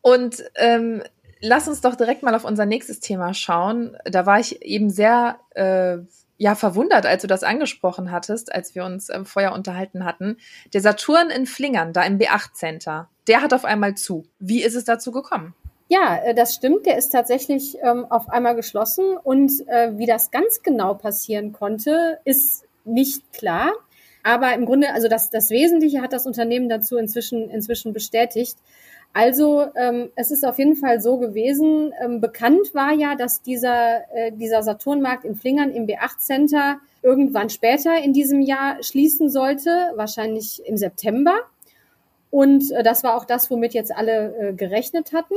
Und 0.00 0.42
ähm, 0.56 1.02
lass 1.40 1.68
uns 1.68 1.80
doch 1.80 1.94
direkt 1.94 2.22
mal 2.22 2.34
auf 2.34 2.44
unser 2.44 2.66
nächstes 2.66 3.00
Thema 3.00 3.34
schauen. 3.34 3.96
Da 4.04 4.26
war 4.26 4.40
ich 4.40 4.62
eben 4.62 4.90
sehr 4.90 5.38
äh, 5.50 5.98
ja 6.40 6.54
verwundert, 6.54 7.04
als 7.04 7.20
du 7.20 7.28
das 7.28 7.42
angesprochen 7.42 8.10
hattest, 8.10 8.52
als 8.52 8.74
wir 8.74 8.84
uns 8.84 9.10
ähm, 9.10 9.26
vorher 9.26 9.52
unterhalten 9.52 10.06
hatten. 10.06 10.38
Der 10.72 10.80
Saturn 10.80 11.28
in 11.28 11.44
Flingern, 11.44 11.92
da 11.92 12.02
im 12.02 12.18
B8 12.18 12.54
Center, 12.54 13.10
der 13.28 13.42
hat 13.42 13.52
auf 13.52 13.66
einmal 13.66 13.94
zu. 13.94 14.24
Wie 14.38 14.62
ist 14.62 14.74
es 14.74 14.84
dazu 14.84 15.12
gekommen? 15.12 15.54
Ja, 15.88 16.16
äh, 16.16 16.34
das 16.34 16.54
stimmt. 16.54 16.86
Der 16.86 16.96
ist 16.96 17.10
tatsächlich 17.10 17.76
ähm, 17.82 18.06
auf 18.08 18.30
einmal 18.30 18.56
geschlossen 18.56 19.18
und 19.22 19.52
äh, 19.68 19.98
wie 19.98 20.06
das 20.06 20.30
ganz 20.30 20.62
genau 20.62 20.94
passieren 20.94 21.52
konnte, 21.52 22.20
ist 22.24 22.64
nicht 22.86 23.34
klar. 23.34 23.72
Aber 24.22 24.54
im 24.54 24.64
Grunde, 24.64 24.94
also 24.94 25.08
das, 25.08 25.28
das 25.28 25.50
Wesentliche 25.50 26.00
hat 26.00 26.14
das 26.14 26.26
Unternehmen 26.26 26.70
dazu 26.70 26.96
inzwischen, 26.96 27.50
inzwischen 27.50 27.92
bestätigt. 27.92 28.56
Also 29.12 29.66
ähm, 29.74 30.10
es 30.14 30.30
ist 30.30 30.44
auf 30.44 30.58
jeden 30.58 30.76
Fall 30.76 31.00
so 31.00 31.18
gewesen. 31.18 31.92
Ähm, 32.02 32.20
bekannt 32.20 32.74
war 32.74 32.92
ja, 32.92 33.16
dass 33.16 33.42
dieser, 33.42 34.02
äh, 34.14 34.32
dieser 34.32 34.62
Saturnmarkt 34.62 35.24
in 35.24 35.34
Flingern 35.34 35.70
im 35.72 35.86
B8 35.86 36.18
Center 36.18 36.78
irgendwann 37.02 37.50
später 37.50 37.98
in 37.98 38.12
diesem 38.12 38.40
Jahr 38.40 38.82
schließen 38.82 39.28
sollte, 39.28 39.92
wahrscheinlich 39.96 40.64
im 40.64 40.76
September. 40.76 41.34
Und 42.30 42.70
äh, 42.70 42.84
das 42.84 43.02
war 43.02 43.16
auch 43.16 43.24
das, 43.24 43.50
womit 43.50 43.74
jetzt 43.74 43.94
alle 43.94 44.36
äh, 44.36 44.52
gerechnet 44.52 45.12
hatten. 45.12 45.34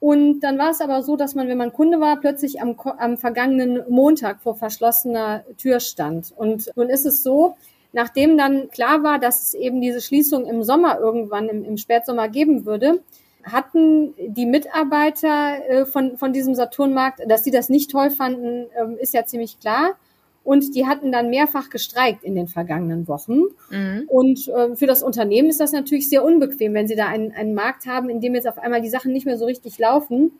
Und 0.00 0.40
dann 0.40 0.58
war 0.58 0.70
es 0.70 0.80
aber 0.80 1.02
so, 1.02 1.16
dass 1.16 1.34
man, 1.34 1.48
wenn 1.48 1.58
man 1.58 1.72
Kunde 1.72 2.00
war, 2.00 2.20
plötzlich 2.20 2.62
am, 2.62 2.76
am 2.78 3.18
vergangenen 3.18 3.82
Montag 3.88 4.40
vor 4.40 4.54
verschlossener 4.54 5.44
Tür 5.58 5.80
stand. 5.80 6.32
Und 6.34 6.70
nun 6.76 6.88
ist 6.88 7.04
es 7.04 7.22
so, 7.22 7.56
Nachdem 7.98 8.38
dann 8.38 8.70
klar 8.70 9.02
war, 9.02 9.18
dass 9.18 9.42
es 9.42 9.54
eben 9.54 9.80
diese 9.80 10.00
Schließung 10.00 10.46
im 10.46 10.62
Sommer 10.62 11.00
irgendwann 11.00 11.48
im, 11.48 11.64
im 11.64 11.76
Spätsommer 11.76 12.28
geben 12.28 12.64
würde, 12.64 13.02
hatten 13.42 14.14
die 14.24 14.46
Mitarbeiter 14.46 15.68
äh, 15.68 15.84
von, 15.84 16.16
von 16.16 16.32
diesem 16.32 16.54
Saturnmarkt, 16.54 17.22
dass 17.28 17.42
sie 17.42 17.50
das 17.50 17.68
nicht 17.68 17.90
toll 17.90 18.12
fanden, 18.12 18.66
äh, 18.70 19.02
ist 19.02 19.14
ja 19.14 19.26
ziemlich 19.26 19.58
klar. 19.58 19.96
Und 20.44 20.76
die 20.76 20.86
hatten 20.86 21.10
dann 21.10 21.28
mehrfach 21.28 21.70
gestreikt 21.70 22.22
in 22.22 22.36
den 22.36 22.46
vergangenen 22.46 23.08
Wochen. 23.08 23.40
Mhm. 23.70 24.04
Und 24.06 24.46
äh, 24.46 24.76
für 24.76 24.86
das 24.86 25.02
Unternehmen 25.02 25.48
ist 25.48 25.58
das 25.58 25.72
natürlich 25.72 26.08
sehr 26.08 26.22
unbequem, 26.22 26.74
wenn 26.74 26.86
sie 26.86 26.94
da 26.94 27.08
einen, 27.08 27.32
einen 27.32 27.54
Markt 27.54 27.86
haben, 27.86 28.10
in 28.10 28.20
dem 28.20 28.36
jetzt 28.36 28.46
auf 28.46 28.58
einmal 28.58 28.80
die 28.80 28.90
Sachen 28.90 29.12
nicht 29.12 29.26
mehr 29.26 29.38
so 29.38 29.44
richtig 29.44 29.76
laufen 29.80 30.30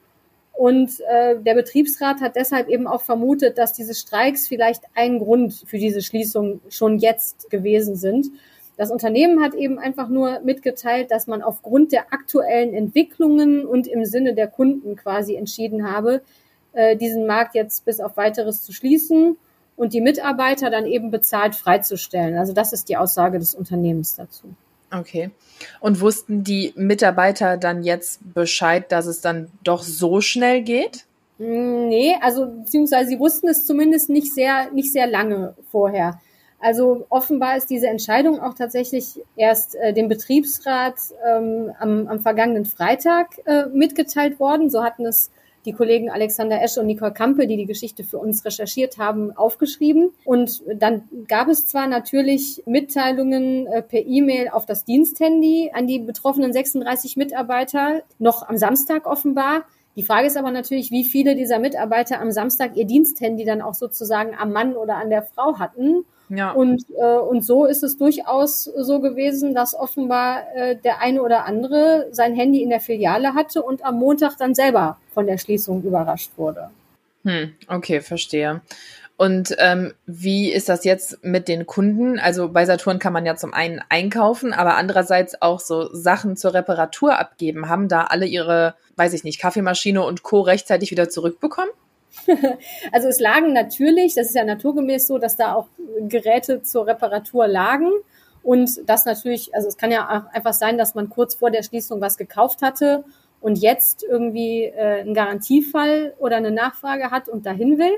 und 0.58 0.98
äh, 1.08 1.40
der 1.40 1.54
Betriebsrat 1.54 2.20
hat 2.20 2.34
deshalb 2.34 2.68
eben 2.68 2.88
auch 2.88 3.02
vermutet, 3.02 3.58
dass 3.58 3.74
diese 3.74 3.94
Streiks 3.94 4.48
vielleicht 4.48 4.82
ein 4.96 5.20
Grund 5.20 5.54
für 5.54 5.78
diese 5.78 6.02
Schließung 6.02 6.60
schon 6.68 6.98
jetzt 6.98 7.48
gewesen 7.48 7.94
sind. 7.94 8.26
Das 8.76 8.90
Unternehmen 8.90 9.40
hat 9.40 9.54
eben 9.54 9.78
einfach 9.78 10.08
nur 10.08 10.40
mitgeteilt, 10.40 11.12
dass 11.12 11.28
man 11.28 11.42
aufgrund 11.42 11.92
der 11.92 12.12
aktuellen 12.12 12.74
Entwicklungen 12.74 13.64
und 13.64 13.86
im 13.86 14.04
Sinne 14.04 14.34
der 14.34 14.48
Kunden 14.48 14.96
quasi 14.96 15.36
entschieden 15.36 15.88
habe, 15.88 16.22
äh, 16.72 16.96
diesen 16.96 17.28
Markt 17.28 17.54
jetzt 17.54 17.84
bis 17.84 18.00
auf 18.00 18.16
weiteres 18.16 18.64
zu 18.64 18.72
schließen 18.72 19.36
und 19.76 19.92
die 19.92 20.00
Mitarbeiter 20.00 20.70
dann 20.70 20.86
eben 20.86 21.12
bezahlt 21.12 21.54
freizustellen. 21.54 22.36
Also 22.36 22.52
das 22.52 22.72
ist 22.72 22.88
die 22.88 22.96
Aussage 22.96 23.38
des 23.38 23.54
Unternehmens 23.54 24.16
dazu. 24.16 24.48
Okay. 24.92 25.30
Und 25.80 26.00
wussten 26.00 26.44
die 26.44 26.72
Mitarbeiter 26.76 27.56
dann 27.56 27.82
jetzt 27.82 28.20
Bescheid, 28.34 28.90
dass 28.90 29.06
es 29.06 29.20
dann 29.20 29.50
doch 29.62 29.82
so 29.82 30.20
schnell 30.20 30.62
geht? 30.62 31.04
Nee, 31.38 32.16
also 32.20 32.46
beziehungsweise 32.46 33.10
sie 33.10 33.18
wussten 33.18 33.48
es 33.48 33.66
zumindest 33.66 34.10
nicht 34.10 34.34
sehr, 34.34 34.70
nicht 34.72 34.92
sehr 34.92 35.06
lange 35.06 35.54
vorher. 35.70 36.20
Also 36.60 37.06
offenbar 37.08 37.56
ist 37.56 37.70
diese 37.70 37.86
Entscheidung 37.86 38.40
auch 38.40 38.54
tatsächlich 38.54 39.20
erst 39.36 39.76
äh, 39.76 39.92
dem 39.92 40.08
Betriebsrat 40.08 40.96
ähm, 41.24 41.72
am, 41.78 42.08
am 42.08 42.18
vergangenen 42.18 42.64
Freitag 42.64 43.38
äh, 43.46 43.66
mitgeteilt 43.66 44.40
worden. 44.40 44.68
So 44.68 44.82
hatten 44.82 45.06
es 45.06 45.30
die 45.64 45.72
Kollegen 45.72 46.10
Alexander 46.10 46.62
Esch 46.62 46.78
und 46.78 46.86
Nicole 46.86 47.12
Kampe, 47.12 47.46
die 47.46 47.56
die 47.56 47.66
Geschichte 47.66 48.04
für 48.04 48.18
uns 48.18 48.44
recherchiert 48.44 48.98
haben, 48.98 49.36
aufgeschrieben. 49.36 50.10
Und 50.24 50.62
dann 50.74 51.08
gab 51.26 51.48
es 51.48 51.66
zwar 51.66 51.86
natürlich 51.86 52.62
Mitteilungen 52.66 53.66
äh, 53.66 53.82
per 53.82 54.04
E-Mail 54.04 54.48
auf 54.48 54.66
das 54.66 54.84
Diensthandy 54.84 55.70
an 55.74 55.86
die 55.86 55.98
betroffenen 55.98 56.52
36 56.52 57.16
Mitarbeiter, 57.16 58.02
noch 58.18 58.48
am 58.48 58.56
Samstag 58.56 59.06
offenbar. 59.06 59.64
Die 59.96 60.02
Frage 60.04 60.28
ist 60.28 60.36
aber 60.36 60.52
natürlich, 60.52 60.90
wie 60.90 61.04
viele 61.04 61.34
dieser 61.34 61.58
Mitarbeiter 61.58 62.20
am 62.20 62.30
Samstag 62.30 62.76
ihr 62.76 62.86
Diensthandy 62.86 63.44
dann 63.44 63.62
auch 63.62 63.74
sozusagen 63.74 64.34
am 64.38 64.52
Mann 64.52 64.76
oder 64.76 64.96
an 64.96 65.10
der 65.10 65.22
Frau 65.22 65.58
hatten 65.58 66.04
ja. 66.28 66.52
Und, 66.52 66.84
äh, 66.96 67.16
und 67.16 67.44
so 67.44 67.64
ist 67.64 67.82
es 67.82 67.96
durchaus 67.96 68.64
so 68.64 69.00
gewesen, 69.00 69.54
dass 69.54 69.74
offenbar 69.74 70.42
äh, 70.54 70.76
der 70.76 71.00
eine 71.00 71.22
oder 71.22 71.46
andere 71.46 72.08
sein 72.12 72.34
Handy 72.34 72.62
in 72.62 72.70
der 72.70 72.80
Filiale 72.80 73.34
hatte 73.34 73.62
und 73.62 73.84
am 73.84 73.98
Montag 73.98 74.36
dann 74.38 74.54
selber 74.54 74.98
von 75.12 75.26
der 75.26 75.38
Schließung 75.38 75.82
überrascht 75.82 76.32
wurde. 76.36 76.70
Hm, 77.24 77.52
okay, 77.68 78.00
verstehe. 78.00 78.60
Und 79.16 79.56
ähm, 79.58 79.94
wie 80.06 80.52
ist 80.52 80.68
das 80.68 80.84
jetzt 80.84 81.24
mit 81.24 81.48
den 81.48 81.66
Kunden? 81.66 82.20
Also 82.20 82.50
bei 82.50 82.64
Saturn 82.64 83.00
kann 83.00 83.12
man 83.12 83.26
ja 83.26 83.34
zum 83.34 83.52
einen 83.52 83.80
einkaufen, 83.88 84.52
aber 84.52 84.76
andererseits 84.76 85.42
auch 85.42 85.58
so 85.58 85.92
Sachen 85.92 86.36
zur 86.36 86.54
Reparatur 86.54 87.18
abgeben. 87.18 87.68
Haben 87.68 87.88
da 87.88 88.04
alle 88.04 88.26
ihre, 88.26 88.76
weiß 88.94 89.14
ich 89.14 89.24
nicht, 89.24 89.40
Kaffeemaschine 89.40 90.04
und 90.04 90.22
Co. 90.22 90.42
rechtzeitig 90.42 90.92
wieder 90.92 91.08
zurückbekommen? 91.08 91.70
also 92.92 93.08
es 93.08 93.20
lagen 93.20 93.52
natürlich, 93.52 94.14
das 94.14 94.28
ist 94.28 94.34
ja 94.34 94.44
naturgemäß 94.44 95.06
so, 95.06 95.18
dass 95.18 95.36
da 95.36 95.54
auch 95.54 95.68
Geräte 96.08 96.62
zur 96.62 96.86
Reparatur 96.86 97.46
lagen. 97.46 97.90
Und 98.42 98.88
das 98.88 99.04
natürlich, 99.04 99.54
also 99.54 99.68
es 99.68 99.76
kann 99.76 99.90
ja 99.90 100.06
auch 100.06 100.34
einfach 100.34 100.52
sein, 100.52 100.78
dass 100.78 100.94
man 100.94 101.08
kurz 101.08 101.34
vor 101.34 101.50
der 101.50 101.62
Schließung 101.62 102.00
was 102.00 102.16
gekauft 102.16 102.62
hatte 102.62 103.04
und 103.40 103.58
jetzt 103.58 104.02
irgendwie 104.02 104.64
äh, 104.64 105.00
einen 105.00 105.14
Garantiefall 105.14 106.14
oder 106.18 106.36
eine 106.36 106.50
Nachfrage 106.50 107.10
hat 107.10 107.28
und 107.28 107.46
dahin 107.46 107.78
will. 107.78 107.92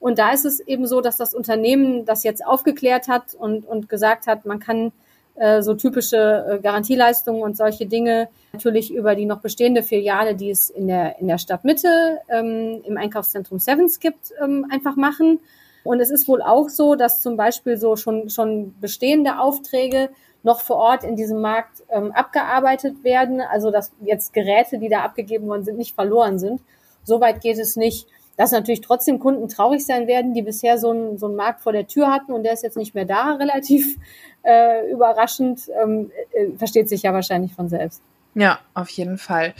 Und 0.00 0.18
da 0.18 0.32
ist 0.32 0.44
es 0.44 0.60
eben 0.60 0.86
so, 0.86 1.00
dass 1.00 1.16
das 1.16 1.34
Unternehmen 1.34 2.04
das 2.04 2.24
jetzt 2.24 2.44
aufgeklärt 2.44 3.08
hat 3.08 3.34
und, 3.34 3.66
und 3.66 3.88
gesagt 3.88 4.26
hat, 4.26 4.44
man 4.44 4.58
kann 4.58 4.92
so 5.62 5.74
typische 5.74 6.46
äh, 6.48 6.58
Garantieleistungen 6.60 7.42
und 7.42 7.56
solche 7.56 7.86
Dinge 7.86 8.28
natürlich 8.52 8.92
über 8.92 9.14
die 9.14 9.26
noch 9.26 9.40
bestehende 9.40 9.82
Filiale, 9.82 10.34
die 10.34 10.50
es 10.50 10.70
in 10.70 10.86
der, 10.86 11.18
in 11.18 11.26
der 11.26 11.38
Stadtmitte 11.38 12.18
ähm, 12.28 12.82
im 12.84 12.96
Einkaufszentrum 12.96 13.58
Sevens 13.58 13.98
gibt, 13.98 14.32
ähm, 14.42 14.66
einfach 14.70 14.96
machen. 14.96 15.40
Und 15.82 16.00
es 16.00 16.10
ist 16.10 16.28
wohl 16.28 16.40
auch 16.40 16.68
so, 16.68 16.94
dass 16.94 17.20
zum 17.20 17.36
Beispiel 17.36 17.76
so 17.76 17.96
schon, 17.96 18.30
schon 18.30 18.74
bestehende 18.80 19.38
Aufträge 19.38 20.10
noch 20.42 20.60
vor 20.60 20.76
Ort 20.76 21.04
in 21.04 21.16
diesem 21.16 21.40
Markt 21.40 21.82
ähm, 21.90 22.12
abgearbeitet 22.12 23.02
werden. 23.02 23.40
Also 23.40 23.70
dass 23.70 23.92
jetzt 24.02 24.32
Geräte, 24.32 24.78
die 24.78 24.88
da 24.88 25.00
abgegeben 25.00 25.48
worden 25.48 25.64
sind, 25.64 25.78
nicht 25.78 25.94
verloren 25.94 26.38
sind. 26.38 26.60
Soweit 27.02 27.40
geht 27.40 27.58
es 27.58 27.76
nicht. 27.76 28.06
Dass 28.36 28.52
natürlich 28.52 28.80
trotzdem 28.80 29.18
Kunden 29.18 29.48
traurig 29.48 29.86
sein 29.86 30.06
werden, 30.06 30.34
die 30.34 30.42
bisher 30.42 30.78
so 30.78 30.90
einen, 30.90 31.18
so 31.18 31.26
einen 31.26 31.36
Markt 31.36 31.60
vor 31.60 31.72
der 31.72 31.86
Tür 31.86 32.10
hatten 32.12 32.32
und 32.32 32.42
der 32.42 32.52
ist 32.52 32.62
jetzt 32.62 32.76
nicht 32.76 32.94
mehr 32.94 33.04
da, 33.04 33.34
relativ 33.40 33.96
äh, 34.42 34.90
überraschend, 34.90 35.70
ähm, 35.82 36.10
äh, 36.32 36.56
versteht 36.56 36.88
sich 36.88 37.02
ja 37.02 37.12
wahrscheinlich 37.12 37.52
von 37.52 37.68
selbst. 37.68 38.02
Ja, 38.34 38.58
auf 38.74 38.88
jeden 38.90 39.18
Fall. 39.18 39.54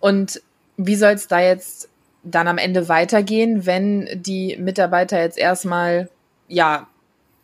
Und 0.00 0.42
wie 0.76 0.96
soll 0.96 1.12
es 1.12 1.28
da 1.28 1.40
jetzt 1.40 1.88
dann 2.22 2.46
am 2.46 2.58
Ende 2.58 2.88
weitergehen, 2.88 3.64
wenn 3.64 4.08
die 4.14 4.56
Mitarbeiter 4.58 5.20
jetzt 5.20 5.38
erstmal 5.38 6.10
ja 6.46 6.86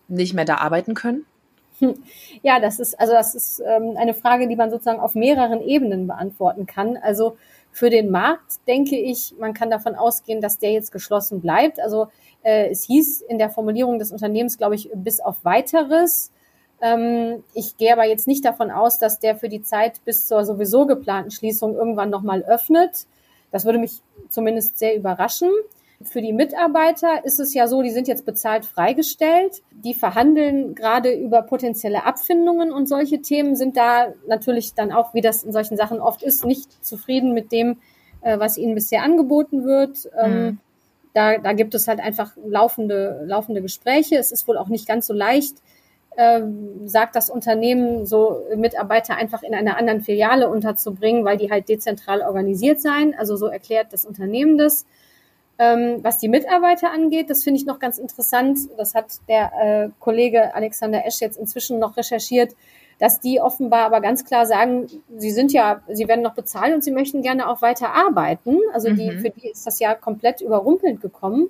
nicht 0.08 0.34
mehr 0.34 0.44
da 0.44 0.56
arbeiten 0.56 0.94
können? 0.94 1.24
Ja, 2.42 2.60
das 2.60 2.78
ist 2.78 2.98
also 3.00 3.12
das 3.12 3.34
ist 3.34 3.62
ähm, 3.66 3.96
eine 3.96 4.14
Frage, 4.14 4.48
die 4.48 4.56
man 4.56 4.70
sozusagen 4.70 5.00
auf 5.00 5.14
mehreren 5.14 5.60
Ebenen 5.60 6.06
beantworten 6.06 6.66
kann. 6.66 6.96
Also 6.96 7.36
für 7.74 7.90
den 7.90 8.08
Markt 8.08 8.66
denke 8.68 8.96
ich, 8.96 9.34
man 9.36 9.52
kann 9.52 9.68
davon 9.68 9.96
ausgehen, 9.96 10.40
dass 10.40 10.58
der 10.60 10.70
jetzt 10.70 10.92
geschlossen 10.92 11.40
bleibt. 11.40 11.80
Also 11.80 12.06
äh, 12.44 12.70
es 12.70 12.84
hieß 12.84 13.22
in 13.22 13.36
der 13.36 13.50
Formulierung 13.50 13.98
des 13.98 14.12
Unternehmens, 14.12 14.58
glaube 14.58 14.76
ich, 14.76 14.90
bis 14.94 15.18
auf 15.18 15.44
weiteres. 15.44 16.30
Ähm, 16.80 17.42
ich 17.52 17.76
gehe 17.76 17.92
aber 17.92 18.04
jetzt 18.04 18.28
nicht 18.28 18.44
davon 18.44 18.70
aus, 18.70 19.00
dass 19.00 19.18
der 19.18 19.34
für 19.34 19.48
die 19.48 19.62
Zeit 19.62 20.04
bis 20.04 20.28
zur 20.28 20.44
sowieso 20.44 20.86
geplanten 20.86 21.32
Schließung 21.32 21.74
irgendwann 21.74 22.10
nochmal 22.10 22.44
öffnet. 22.44 23.08
Das 23.50 23.64
würde 23.64 23.80
mich 23.80 24.02
zumindest 24.28 24.78
sehr 24.78 24.94
überraschen. 24.94 25.50
Für 26.04 26.20
die 26.20 26.32
Mitarbeiter 26.32 27.24
ist 27.24 27.40
es 27.40 27.54
ja 27.54 27.66
so, 27.66 27.82
die 27.82 27.90
sind 27.90 28.08
jetzt 28.08 28.24
bezahlt 28.24 28.66
freigestellt. 28.66 29.62
Die 29.72 29.94
verhandeln 29.94 30.74
gerade 30.74 31.12
über 31.12 31.42
potenzielle 31.42 32.04
Abfindungen 32.04 32.72
und 32.72 32.86
solche 32.88 33.22
Themen 33.22 33.56
sind 33.56 33.76
da 33.76 34.12
natürlich 34.26 34.74
dann 34.74 34.92
auch, 34.92 35.14
wie 35.14 35.20
das 35.20 35.42
in 35.44 35.52
solchen 35.52 35.76
Sachen 35.76 36.00
oft 36.00 36.22
ist, 36.22 36.44
nicht 36.44 36.84
zufrieden 36.84 37.32
mit 37.32 37.52
dem, 37.52 37.78
äh, 38.22 38.38
was 38.38 38.56
ihnen 38.56 38.74
bisher 38.74 39.02
angeboten 39.02 39.64
wird. 39.64 40.10
Mhm. 40.24 40.58
Da, 41.14 41.38
da 41.38 41.52
gibt 41.52 41.74
es 41.74 41.86
halt 41.86 42.00
einfach 42.00 42.36
laufende, 42.44 43.22
laufende 43.24 43.62
Gespräche. 43.62 44.16
Es 44.16 44.32
ist 44.32 44.48
wohl 44.48 44.58
auch 44.58 44.68
nicht 44.68 44.88
ganz 44.88 45.06
so 45.06 45.14
leicht, 45.14 45.58
ähm, 46.16 46.86
sagt 46.88 47.16
das 47.16 47.30
Unternehmen, 47.30 48.04
so 48.04 48.46
Mitarbeiter 48.56 49.16
einfach 49.16 49.42
in 49.42 49.54
einer 49.54 49.76
anderen 49.76 50.00
Filiale 50.00 50.48
unterzubringen, 50.48 51.24
weil 51.24 51.36
die 51.36 51.50
halt 51.50 51.68
dezentral 51.68 52.22
organisiert 52.22 52.80
sein. 52.80 53.14
Also 53.16 53.36
so 53.36 53.46
erklärt 53.46 53.92
das 53.92 54.04
Unternehmen 54.04 54.58
das. 54.58 54.86
Ähm, 55.58 56.00
was 56.02 56.18
die 56.18 56.28
Mitarbeiter 56.28 56.90
angeht, 56.90 57.30
das 57.30 57.44
finde 57.44 57.60
ich 57.60 57.66
noch 57.66 57.78
ganz 57.78 57.98
interessant. 57.98 58.58
Das 58.76 58.94
hat 58.94 59.06
der 59.28 59.52
äh, 59.60 59.88
Kollege 60.00 60.54
Alexander 60.54 61.06
Esch 61.06 61.20
jetzt 61.20 61.36
inzwischen 61.36 61.78
noch 61.78 61.96
recherchiert, 61.96 62.56
dass 62.98 63.20
die 63.20 63.40
offenbar 63.40 63.86
aber 63.86 64.00
ganz 64.00 64.24
klar 64.24 64.46
sagen, 64.46 64.86
sie 65.16 65.30
sind 65.30 65.52
ja, 65.52 65.82
sie 65.88 66.08
werden 66.08 66.22
noch 66.22 66.34
bezahlt 66.34 66.74
und 66.74 66.82
sie 66.82 66.90
möchten 66.90 67.22
gerne 67.22 67.48
auch 67.48 67.62
weiter 67.62 67.92
arbeiten. 67.94 68.58
Also 68.72 68.90
die, 68.90 69.10
mhm. 69.10 69.20
für 69.20 69.30
die 69.30 69.48
ist 69.48 69.66
das 69.66 69.78
ja 69.78 69.94
komplett 69.94 70.40
überrumpelnd 70.40 71.00
gekommen. 71.00 71.48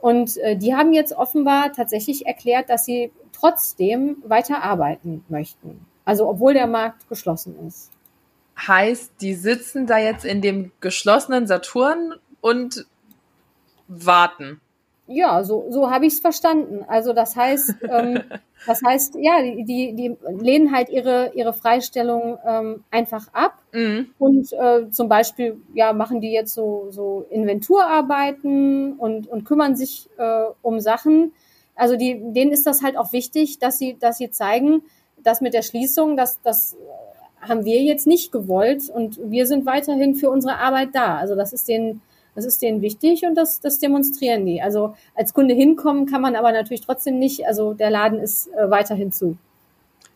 Und 0.00 0.36
äh, 0.38 0.56
die 0.56 0.74
haben 0.74 0.92
jetzt 0.92 1.12
offenbar 1.12 1.72
tatsächlich 1.72 2.26
erklärt, 2.26 2.70
dass 2.70 2.84
sie 2.84 3.10
trotzdem 3.32 4.16
weiter 4.24 4.62
arbeiten 4.62 5.24
möchten. 5.28 5.86
Also 6.04 6.28
obwohl 6.28 6.54
der 6.54 6.66
Markt 6.66 7.08
geschlossen 7.08 7.54
ist. 7.66 7.90
Heißt, 8.66 9.12
die 9.20 9.34
sitzen 9.34 9.86
da 9.86 9.98
jetzt 9.98 10.24
in 10.24 10.42
dem 10.42 10.72
geschlossenen 10.80 11.46
Saturn 11.46 12.14
und 12.40 12.86
warten. 13.90 14.60
Ja, 15.12 15.42
so, 15.42 15.66
so 15.70 15.90
habe 15.90 16.06
ich 16.06 16.14
es 16.14 16.20
verstanden. 16.20 16.84
Also 16.86 17.12
das 17.12 17.34
heißt, 17.34 17.74
ähm, 17.90 18.20
das 18.64 18.80
heißt, 18.80 19.16
ja, 19.18 19.42
die, 19.42 19.94
die, 19.94 20.16
lehnen 20.40 20.72
halt 20.72 20.88
ihre, 20.88 21.32
ihre 21.34 21.52
Freistellung 21.52 22.38
ähm, 22.46 22.84
einfach 22.92 23.26
ab 23.32 23.58
mhm. 23.72 24.10
und 24.18 24.52
äh, 24.52 24.88
zum 24.90 25.08
Beispiel, 25.08 25.60
ja, 25.74 25.92
machen 25.92 26.20
die 26.20 26.30
jetzt 26.30 26.54
so, 26.54 26.86
so 26.90 27.26
Inventurarbeiten 27.28 28.92
und, 28.98 29.26
und 29.26 29.44
kümmern 29.44 29.74
sich 29.74 30.08
äh, 30.16 30.44
um 30.62 30.78
Sachen. 30.78 31.32
Also 31.74 31.96
die, 31.96 32.20
denen 32.32 32.52
ist 32.52 32.66
das 32.66 32.82
halt 32.82 32.96
auch 32.96 33.12
wichtig, 33.12 33.58
dass 33.58 33.78
sie, 33.78 33.96
dass 33.98 34.18
sie 34.18 34.30
zeigen, 34.30 34.82
dass 35.24 35.40
mit 35.40 35.54
der 35.54 35.62
Schließung, 35.62 36.16
dass 36.16 36.40
das 36.42 36.76
haben 37.40 37.64
wir 37.64 37.82
jetzt 37.82 38.06
nicht 38.06 38.32
gewollt 38.32 38.88
und 38.90 39.18
wir 39.24 39.46
sind 39.46 39.66
weiterhin 39.66 40.14
für 40.14 40.30
unsere 40.30 40.58
Arbeit 40.58 40.90
da. 40.92 41.16
Also 41.16 41.34
das 41.34 41.52
ist 41.52 41.68
denen 41.68 42.02
das 42.34 42.44
ist 42.44 42.62
denen 42.62 42.82
wichtig 42.82 43.24
und 43.24 43.34
das, 43.34 43.60
das 43.60 43.78
demonstrieren 43.78 44.46
die. 44.46 44.62
Also 44.62 44.94
als 45.14 45.34
Kunde 45.34 45.54
hinkommen 45.54 46.06
kann 46.06 46.20
man 46.20 46.36
aber 46.36 46.52
natürlich 46.52 46.80
trotzdem 46.80 47.18
nicht. 47.18 47.46
Also 47.46 47.74
der 47.74 47.90
Laden 47.90 48.20
ist 48.20 48.48
äh, 48.48 48.70
weiterhin 48.70 49.12
zu. 49.12 49.36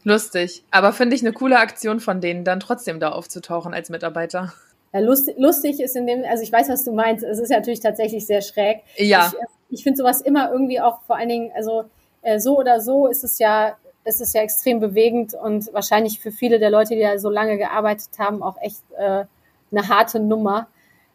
Lustig. 0.04 0.64
Aber 0.70 0.92
finde 0.92 1.16
ich 1.16 1.22
eine 1.22 1.32
coole 1.32 1.58
Aktion 1.58 1.98
von 1.98 2.20
denen, 2.20 2.44
dann 2.44 2.60
trotzdem 2.60 3.00
da 3.00 3.10
aufzutauchen 3.10 3.72
als 3.72 3.88
Mitarbeiter. 3.88 4.52
Ja, 4.92 5.00
lustig, 5.00 5.34
lustig 5.38 5.80
ist 5.80 5.96
in 5.96 6.06
dem, 6.06 6.24
also 6.24 6.42
ich 6.42 6.52
weiß, 6.52 6.68
was 6.68 6.84
du 6.84 6.92
meinst. 6.92 7.24
Es 7.24 7.38
ist 7.38 7.50
natürlich 7.50 7.80
tatsächlich 7.80 8.26
sehr 8.26 8.42
schräg. 8.42 8.82
Ja. 8.96 9.32
Ich, 9.70 9.78
ich 9.78 9.82
finde 9.82 9.96
sowas 9.96 10.20
immer 10.20 10.52
irgendwie 10.52 10.80
auch 10.80 11.00
vor 11.02 11.16
allen 11.16 11.30
Dingen, 11.30 11.50
also 11.56 11.84
äh, 12.22 12.38
so 12.38 12.58
oder 12.58 12.80
so 12.80 13.06
ist 13.06 13.24
es 13.24 13.38
ja, 13.38 13.76
ist 14.04 14.20
es 14.20 14.34
ja 14.34 14.42
extrem 14.42 14.78
bewegend 14.78 15.34
und 15.34 15.72
wahrscheinlich 15.72 16.20
für 16.20 16.30
viele 16.30 16.58
der 16.58 16.70
Leute, 16.70 16.94
die 16.94 17.00
da 17.00 17.18
so 17.18 17.30
lange 17.30 17.56
gearbeitet 17.56 18.10
haben, 18.18 18.42
auch 18.42 18.56
echt 18.60 18.82
äh, 18.96 19.24
eine 19.72 19.88
harte 19.88 20.20
Nummer. 20.20 20.68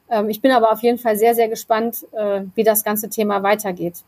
Ähm, 0.10 0.30
ich 0.30 0.42
bin 0.42 0.52
aber 0.52 0.72
auf 0.72 0.82
jeden 0.82 0.98
Fall 0.98 1.18
sehr, 1.18 1.36
sehr 1.36 1.48
gespannt, 1.48 2.06
äh, 2.14 2.42
wie 2.56 2.64
das 2.64 2.84
ganze 2.84 3.10
Thema 3.10 3.44
weitergeht. 3.44 4.04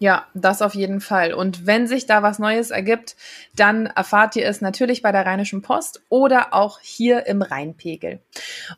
Ja, 0.00 0.26
das 0.32 0.62
auf 0.62 0.74
jeden 0.74 1.02
Fall. 1.02 1.34
Und 1.34 1.66
wenn 1.66 1.86
sich 1.86 2.06
da 2.06 2.22
was 2.22 2.38
Neues 2.38 2.70
ergibt, 2.70 3.16
dann 3.54 3.84
erfahrt 3.84 4.34
ihr 4.34 4.46
es 4.46 4.62
natürlich 4.62 5.02
bei 5.02 5.12
der 5.12 5.26
Rheinischen 5.26 5.60
Post 5.60 6.02
oder 6.08 6.54
auch 6.54 6.80
hier 6.80 7.26
im 7.26 7.42
Rheinpegel. 7.42 8.18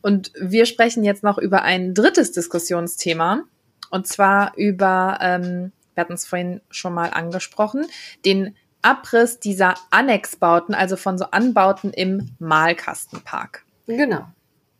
Und 0.00 0.32
wir 0.40 0.66
sprechen 0.66 1.04
jetzt 1.04 1.22
noch 1.22 1.38
über 1.38 1.62
ein 1.62 1.94
drittes 1.94 2.32
Diskussionsthema. 2.32 3.44
Und 3.88 4.08
zwar 4.08 4.56
über, 4.56 5.18
ähm, 5.20 5.70
wir 5.94 6.00
hatten 6.00 6.14
es 6.14 6.26
vorhin 6.26 6.60
schon 6.70 6.92
mal 6.92 7.10
angesprochen, 7.10 7.86
den 8.24 8.56
Abriss 8.82 9.38
dieser 9.38 9.74
Annexbauten, 9.90 10.74
also 10.74 10.96
von 10.96 11.18
so 11.18 11.26
Anbauten 11.26 11.92
im 11.92 12.30
Malkastenpark. 12.40 13.64
Genau. 13.86 14.26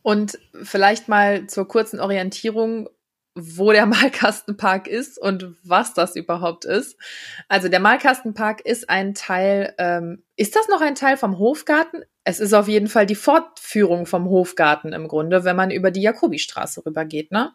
Und 0.03 0.37
vielleicht 0.61 1.07
mal 1.07 1.47
zur 1.47 1.67
kurzen 1.67 1.99
Orientierung, 1.99 2.89
wo 3.35 3.71
der 3.71 3.85
Malkastenpark 3.87 4.87
ist 4.87 5.17
und 5.17 5.55
was 5.63 5.93
das 5.93 6.15
überhaupt 6.15 6.65
ist. 6.65 6.97
Also 7.47 7.69
der 7.69 7.79
Malkastenpark 7.79 8.61
ist 8.65 8.89
ein 8.89 9.15
Teil, 9.15 9.73
ähm, 9.79 10.23
ist 10.35 10.55
das 10.55 10.67
noch 10.67 10.81
ein 10.81 10.95
Teil 10.95 11.17
vom 11.17 11.39
Hofgarten? 11.39 12.03
Es 12.23 12.39
ist 12.39 12.53
auf 12.53 12.67
jeden 12.67 12.87
Fall 12.87 13.05
die 13.05 13.15
Fortführung 13.15 14.05
vom 14.05 14.29
Hofgarten 14.29 14.93
im 14.93 15.07
Grunde, 15.07 15.43
wenn 15.43 15.55
man 15.55 15.71
über 15.71 15.89
die 15.89 16.01
Jakobistraße 16.01 16.85
rübergeht, 16.85 17.31
ne? 17.31 17.51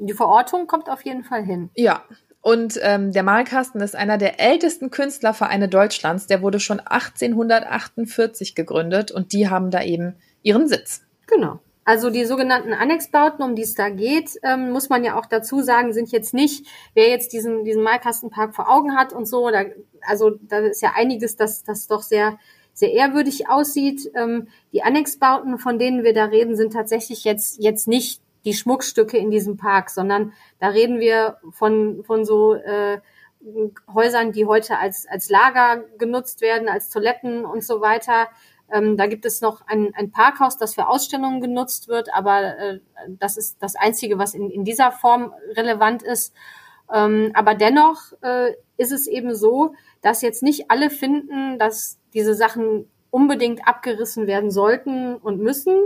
Die 0.00 0.14
Verortung 0.14 0.66
kommt 0.66 0.88
auf 0.88 1.04
jeden 1.04 1.24
Fall 1.24 1.44
hin. 1.44 1.70
Ja. 1.74 2.04
Und 2.42 2.78
ähm, 2.80 3.12
der 3.12 3.22
Malkasten 3.22 3.82
ist 3.82 3.94
einer 3.94 4.16
der 4.16 4.40
ältesten 4.40 4.90
Künstlervereine 4.90 5.68
Deutschlands. 5.68 6.26
Der 6.26 6.40
wurde 6.40 6.58
schon 6.58 6.80
1848 6.80 8.54
gegründet 8.54 9.12
und 9.12 9.34
die 9.34 9.50
haben 9.50 9.70
da 9.70 9.82
eben 9.82 10.16
ihren 10.42 10.66
Sitz. 10.66 11.02
Genau. 11.26 11.60
Also 11.84 12.10
die 12.10 12.24
sogenannten 12.24 12.72
Annexbauten, 12.72 13.42
um 13.42 13.54
die 13.54 13.62
es 13.62 13.74
da 13.74 13.88
geht, 13.88 14.38
ähm, 14.42 14.70
muss 14.70 14.90
man 14.90 15.02
ja 15.02 15.18
auch 15.18 15.26
dazu 15.26 15.62
sagen, 15.62 15.92
sind 15.92 16.12
jetzt 16.12 16.34
nicht, 16.34 16.66
wer 16.94 17.08
jetzt 17.08 17.32
diesen, 17.32 17.64
diesen 17.64 17.82
Malkastenpark 17.82 18.54
vor 18.54 18.68
Augen 18.68 18.96
hat 18.96 19.12
und 19.12 19.26
so, 19.26 19.50
da, 19.50 19.64
also 20.02 20.30
da 20.42 20.58
ist 20.58 20.82
ja 20.82 20.92
einiges, 20.94 21.36
das, 21.36 21.64
das 21.64 21.86
doch 21.86 22.02
sehr, 22.02 22.38
sehr 22.74 22.92
ehrwürdig 22.92 23.48
aussieht. 23.48 24.10
Ähm, 24.14 24.48
die 24.72 24.82
Annexbauten, 24.82 25.58
von 25.58 25.78
denen 25.78 26.04
wir 26.04 26.12
da 26.12 26.26
reden, 26.26 26.54
sind 26.54 26.72
tatsächlich 26.72 27.24
jetzt, 27.24 27.62
jetzt 27.62 27.88
nicht 27.88 28.22
die 28.44 28.54
Schmuckstücke 28.54 29.18
in 29.18 29.30
diesem 29.30 29.56
Park, 29.56 29.90
sondern 29.90 30.32
da 30.58 30.68
reden 30.68 31.00
wir 31.00 31.38
von, 31.52 32.04
von 32.04 32.24
so 32.24 32.54
äh, 32.54 33.00
Häusern, 33.92 34.32
die 34.32 34.46
heute 34.46 34.78
als, 34.78 35.06
als 35.08 35.30
Lager 35.30 35.84
genutzt 35.98 36.40
werden, 36.40 36.68
als 36.68 36.90
Toiletten 36.90 37.44
und 37.44 37.64
so 37.64 37.80
weiter. 37.80 38.28
Ähm, 38.72 38.96
da 38.96 39.06
gibt 39.06 39.24
es 39.24 39.40
noch 39.40 39.66
ein, 39.66 39.92
ein 39.94 40.10
Parkhaus, 40.10 40.56
das 40.56 40.74
für 40.74 40.88
Ausstellungen 40.88 41.40
genutzt 41.40 41.88
wird, 41.88 42.12
aber 42.14 42.58
äh, 42.58 42.80
das 43.08 43.36
ist 43.36 43.56
das 43.60 43.76
Einzige, 43.76 44.18
was 44.18 44.34
in, 44.34 44.50
in 44.50 44.64
dieser 44.64 44.92
Form 44.92 45.32
relevant 45.56 46.02
ist. 46.02 46.34
Ähm, 46.92 47.30
aber 47.34 47.54
dennoch 47.54 48.12
äh, 48.22 48.54
ist 48.76 48.92
es 48.92 49.06
eben 49.06 49.34
so, 49.34 49.74
dass 50.02 50.22
jetzt 50.22 50.42
nicht 50.42 50.70
alle 50.70 50.90
finden, 50.90 51.58
dass 51.58 51.98
diese 52.14 52.34
Sachen 52.34 52.88
unbedingt 53.10 53.66
abgerissen 53.66 54.26
werden 54.26 54.50
sollten 54.50 55.16
und 55.16 55.40
müssen, 55.40 55.76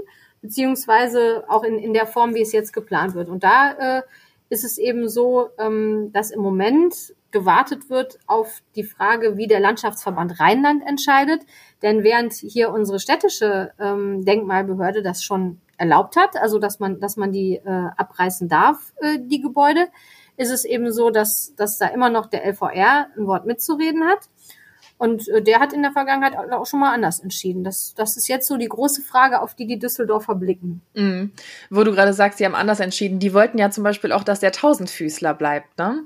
beziehungsweise 0.42 1.44
auch 1.48 1.64
in, 1.64 1.78
in 1.78 1.94
der 1.94 2.06
Form, 2.06 2.34
wie 2.34 2.42
es 2.42 2.52
jetzt 2.52 2.72
geplant 2.72 3.14
wird. 3.14 3.28
Und 3.28 3.44
da 3.44 3.72
äh, 3.98 4.02
ist 4.50 4.64
es 4.64 4.78
eben 4.78 5.08
so, 5.08 5.48
ähm, 5.58 6.10
dass 6.12 6.30
im 6.30 6.40
Moment 6.40 7.14
gewartet 7.34 7.90
wird 7.90 8.18
auf 8.28 8.62
die 8.76 8.84
Frage, 8.84 9.36
wie 9.36 9.48
der 9.48 9.60
Landschaftsverband 9.60 10.38
Rheinland 10.40 10.82
entscheidet. 10.86 11.42
Denn 11.82 12.04
während 12.04 12.32
hier 12.32 12.70
unsere 12.70 13.00
städtische 13.00 13.72
ähm, 13.78 14.24
Denkmalbehörde 14.24 15.02
das 15.02 15.22
schon 15.22 15.60
erlaubt 15.76 16.16
hat, 16.16 16.36
also 16.36 16.60
dass 16.60 16.78
man, 16.78 17.00
dass 17.00 17.16
man 17.16 17.32
die 17.32 17.56
äh, 17.56 17.88
abreißen 17.96 18.48
darf, 18.48 18.94
äh, 19.00 19.18
die 19.20 19.40
Gebäude, 19.40 19.88
ist 20.36 20.52
es 20.52 20.64
eben 20.64 20.92
so, 20.92 21.10
dass, 21.10 21.54
dass 21.56 21.76
da 21.76 21.88
immer 21.88 22.08
noch 22.08 22.26
der 22.26 22.46
LVR 22.46 23.08
ein 23.16 23.26
Wort 23.26 23.46
mitzureden 23.46 24.04
hat. 24.04 24.28
Und 24.96 25.28
äh, 25.28 25.42
der 25.42 25.58
hat 25.58 25.72
in 25.72 25.82
der 25.82 25.90
Vergangenheit 25.90 26.36
auch 26.36 26.66
schon 26.66 26.78
mal 26.78 26.94
anders 26.94 27.18
entschieden. 27.18 27.64
Das, 27.64 27.94
das 27.96 28.16
ist 28.16 28.28
jetzt 28.28 28.46
so 28.46 28.56
die 28.56 28.68
große 28.68 29.02
Frage, 29.02 29.42
auf 29.42 29.56
die 29.56 29.66
die 29.66 29.80
Düsseldorfer 29.80 30.36
blicken. 30.36 30.82
Mhm. 30.94 31.32
Wo 31.68 31.82
du 31.82 31.90
gerade 31.90 32.12
sagst, 32.12 32.38
sie 32.38 32.44
haben 32.44 32.54
anders 32.54 32.78
entschieden. 32.78 33.18
Die 33.18 33.34
wollten 33.34 33.58
ja 33.58 33.70
zum 33.70 33.82
Beispiel 33.82 34.12
auch, 34.12 34.22
dass 34.22 34.38
der 34.38 34.52
Tausendfüßler 34.52 35.34
bleibt, 35.34 35.76
ne? 35.78 36.04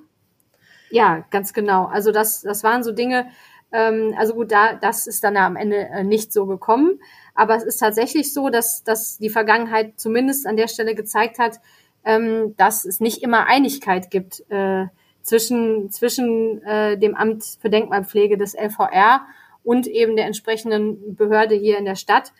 Ja, 0.90 1.24
ganz 1.30 1.52
genau. 1.52 1.86
Also 1.86 2.12
das, 2.12 2.42
das 2.42 2.64
waren 2.64 2.82
so 2.82 2.92
Dinge, 2.92 3.28
ähm, 3.72 4.14
also 4.16 4.34
gut, 4.34 4.52
da, 4.52 4.74
das 4.74 5.06
ist 5.06 5.22
dann 5.24 5.36
am 5.36 5.56
Ende 5.56 5.76
äh, 5.76 6.04
nicht 6.04 6.32
so 6.32 6.46
gekommen. 6.46 7.00
Aber 7.34 7.54
es 7.54 7.62
ist 7.62 7.78
tatsächlich 7.78 8.32
so, 8.32 8.48
dass, 8.48 8.82
dass 8.84 9.18
die 9.18 9.30
Vergangenheit 9.30 9.98
zumindest 10.00 10.46
an 10.46 10.56
der 10.56 10.68
Stelle 10.68 10.94
gezeigt 10.94 11.38
hat, 11.38 11.60
ähm, 12.04 12.54
dass 12.56 12.84
es 12.84 13.00
nicht 13.00 13.22
immer 13.22 13.46
Einigkeit 13.46 14.10
gibt 14.10 14.42
äh, 14.50 14.86
zwischen, 15.22 15.90
zwischen 15.90 16.62
äh, 16.62 16.96
dem 16.98 17.14
Amt 17.14 17.44
für 17.60 17.70
Denkmalpflege 17.70 18.38
des 18.38 18.54
LVR 18.54 19.26
und 19.62 19.86
eben 19.86 20.16
der 20.16 20.26
entsprechenden 20.26 21.16
Behörde 21.16 21.54
hier 21.54 21.78
in 21.78 21.84
der 21.84 21.96
Stadt. 21.96 22.32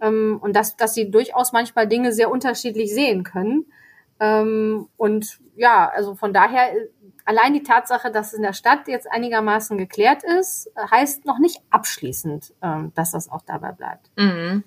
Ähm, 0.00 0.38
und 0.40 0.54
dass, 0.54 0.76
dass 0.76 0.94
sie 0.94 1.10
durchaus 1.10 1.52
manchmal 1.52 1.88
Dinge 1.88 2.12
sehr 2.12 2.30
unterschiedlich 2.30 2.94
sehen 2.94 3.24
können. 3.24 3.66
Ähm, 4.20 4.88
und 4.96 5.40
ja, 5.56 5.90
also 5.92 6.14
von 6.14 6.32
daher, 6.32 6.72
allein 7.24 7.54
die 7.54 7.62
Tatsache, 7.62 8.10
dass 8.10 8.28
es 8.28 8.32
in 8.34 8.42
der 8.42 8.52
Stadt 8.52 8.88
jetzt 8.88 9.10
einigermaßen 9.10 9.78
geklärt 9.78 10.22
ist, 10.22 10.70
heißt 10.90 11.24
noch 11.24 11.38
nicht 11.38 11.60
abschließend, 11.70 12.54
ähm, 12.62 12.92
dass 12.94 13.12
das 13.12 13.30
auch 13.30 13.42
dabei 13.46 13.72
bleibt. 13.72 14.10
Mhm. 14.16 14.64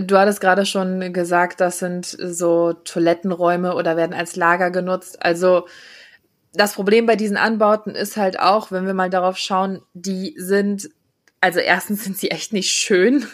Du 0.00 0.16
hattest 0.18 0.40
gerade 0.40 0.66
schon 0.66 1.12
gesagt, 1.12 1.60
das 1.60 1.78
sind 1.78 2.06
so 2.06 2.72
Toilettenräume 2.72 3.74
oder 3.74 3.96
werden 3.96 4.14
als 4.14 4.36
Lager 4.36 4.70
genutzt. 4.70 5.22
Also 5.22 5.66
das 6.52 6.74
Problem 6.74 7.06
bei 7.06 7.16
diesen 7.16 7.36
Anbauten 7.36 7.94
ist 7.94 8.16
halt 8.16 8.38
auch, 8.38 8.70
wenn 8.70 8.86
wir 8.86 8.94
mal 8.94 9.10
darauf 9.10 9.36
schauen, 9.36 9.82
die 9.92 10.34
sind 10.38 10.88
also 11.44 11.60
erstens 11.60 12.04
sind 12.04 12.16
sie 12.16 12.30
echt 12.30 12.54
nicht 12.54 12.70
schön. 12.70 13.26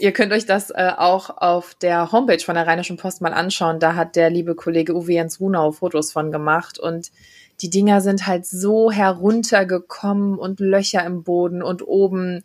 Ihr 0.00 0.10
könnt 0.10 0.32
euch 0.32 0.44
das 0.44 0.70
äh, 0.70 0.90
auch 0.96 1.30
auf 1.30 1.76
der 1.76 2.10
Homepage 2.10 2.40
von 2.40 2.56
der 2.56 2.66
Rheinischen 2.66 2.96
Post 2.96 3.20
mal 3.20 3.32
anschauen. 3.32 3.78
Da 3.78 3.94
hat 3.94 4.16
der 4.16 4.28
liebe 4.28 4.56
Kollege 4.56 4.92
Uwe 4.92 5.12
Jens 5.12 5.38
Runau 5.38 5.70
Fotos 5.70 6.10
von 6.10 6.32
gemacht 6.32 6.80
und 6.80 7.12
die 7.60 7.70
Dinger 7.70 8.00
sind 8.00 8.26
halt 8.26 8.46
so 8.46 8.90
heruntergekommen 8.90 10.38
und 10.38 10.60
Löcher 10.60 11.04
im 11.04 11.22
Boden 11.22 11.62
und 11.62 11.86
oben 11.86 12.42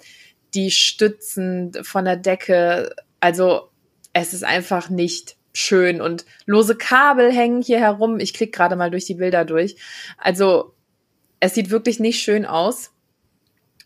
die 0.53 0.71
Stützen 0.71 1.73
von 1.83 2.05
der 2.05 2.15
Decke. 2.15 2.95
Also 3.19 3.69
es 4.13 4.33
ist 4.33 4.43
einfach 4.43 4.89
nicht 4.89 5.37
schön 5.53 5.99
und 6.01 6.25
lose 6.45 6.75
Kabel 6.75 7.31
hängen 7.31 7.61
hier 7.61 7.79
herum. 7.79 8.19
Ich 8.19 8.33
klicke 8.33 8.51
gerade 8.51 8.75
mal 8.75 8.91
durch 8.91 9.05
die 9.05 9.15
Bilder 9.15 9.45
durch. 9.45 9.77
Also 10.17 10.73
es 11.39 11.53
sieht 11.53 11.69
wirklich 11.69 11.99
nicht 11.99 12.21
schön 12.21 12.45
aus. 12.45 12.91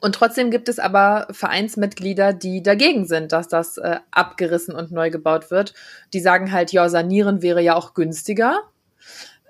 Und 0.01 0.15
trotzdem 0.15 0.51
gibt 0.51 0.67
es 0.67 0.79
aber 0.79 1.27
Vereinsmitglieder, 1.31 2.33
die 2.33 2.62
dagegen 2.62 3.05
sind, 3.05 3.31
dass 3.31 3.47
das 3.47 3.77
äh, 3.77 3.99
abgerissen 4.12 4.75
und 4.75 4.91
neu 4.91 5.09
gebaut 5.09 5.49
wird. 5.49 5.73
Die 6.12 6.19
sagen 6.19 6.51
halt, 6.51 6.73
ja, 6.73 6.89
sanieren 6.89 7.41
wäre 7.41 7.62
ja 7.62 7.75
auch 7.75 7.93
günstiger. 7.93 8.63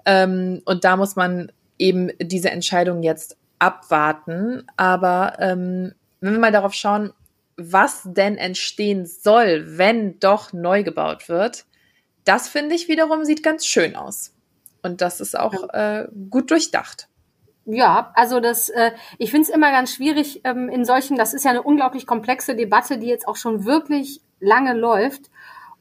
Ähm, 0.05 0.61
und 0.65 0.83
da 0.83 0.95
muss 0.95 1.15
man 1.15 1.51
eben 1.77 2.11
diese 2.19 2.51
Entscheidung 2.51 3.03
jetzt 3.03 3.37
abwarten. 3.59 4.65
Aber 4.77 5.37
ähm, 5.39 5.93
wenn 6.21 6.33
wir 6.33 6.39
mal 6.39 6.51
darauf 6.51 6.73
schauen, 6.73 7.13
was 7.55 8.01
denn 8.05 8.37
entstehen 8.37 9.05
soll, 9.05 9.77
wenn 9.77 10.19
doch 10.19 10.53
neu 10.53 10.83
gebaut 10.83 11.29
wird, 11.29 11.65
das 12.25 12.47
finde 12.47 12.75
ich 12.75 12.87
wiederum 12.87 13.25
sieht 13.25 13.43
ganz 13.43 13.65
schön 13.65 13.95
aus. 13.95 14.33
Und 14.81 15.01
das 15.01 15.21
ist 15.21 15.37
auch 15.37 15.69
äh, 15.73 16.07
gut 16.29 16.51
durchdacht. 16.51 17.07
Ja, 17.65 18.11
also 18.15 18.39
das, 18.41 18.69
äh, 18.69 18.91
ich 19.17 19.31
finde 19.31 19.47
es 19.47 19.55
immer 19.55 19.71
ganz 19.71 19.93
schwierig 19.93 20.41
ähm, 20.43 20.67
in 20.67 20.83
solchen, 20.83 21.15
das 21.15 21.33
ist 21.33 21.45
ja 21.45 21.51
eine 21.51 21.63
unglaublich 21.63 22.05
komplexe 22.05 22.55
Debatte, 22.55 22.97
die 22.97 23.07
jetzt 23.07 23.27
auch 23.27 23.37
schon 23.37 23.65
wirklich 23.65 24.19
lange 24.41 24.73
läuft. 24.73 25.29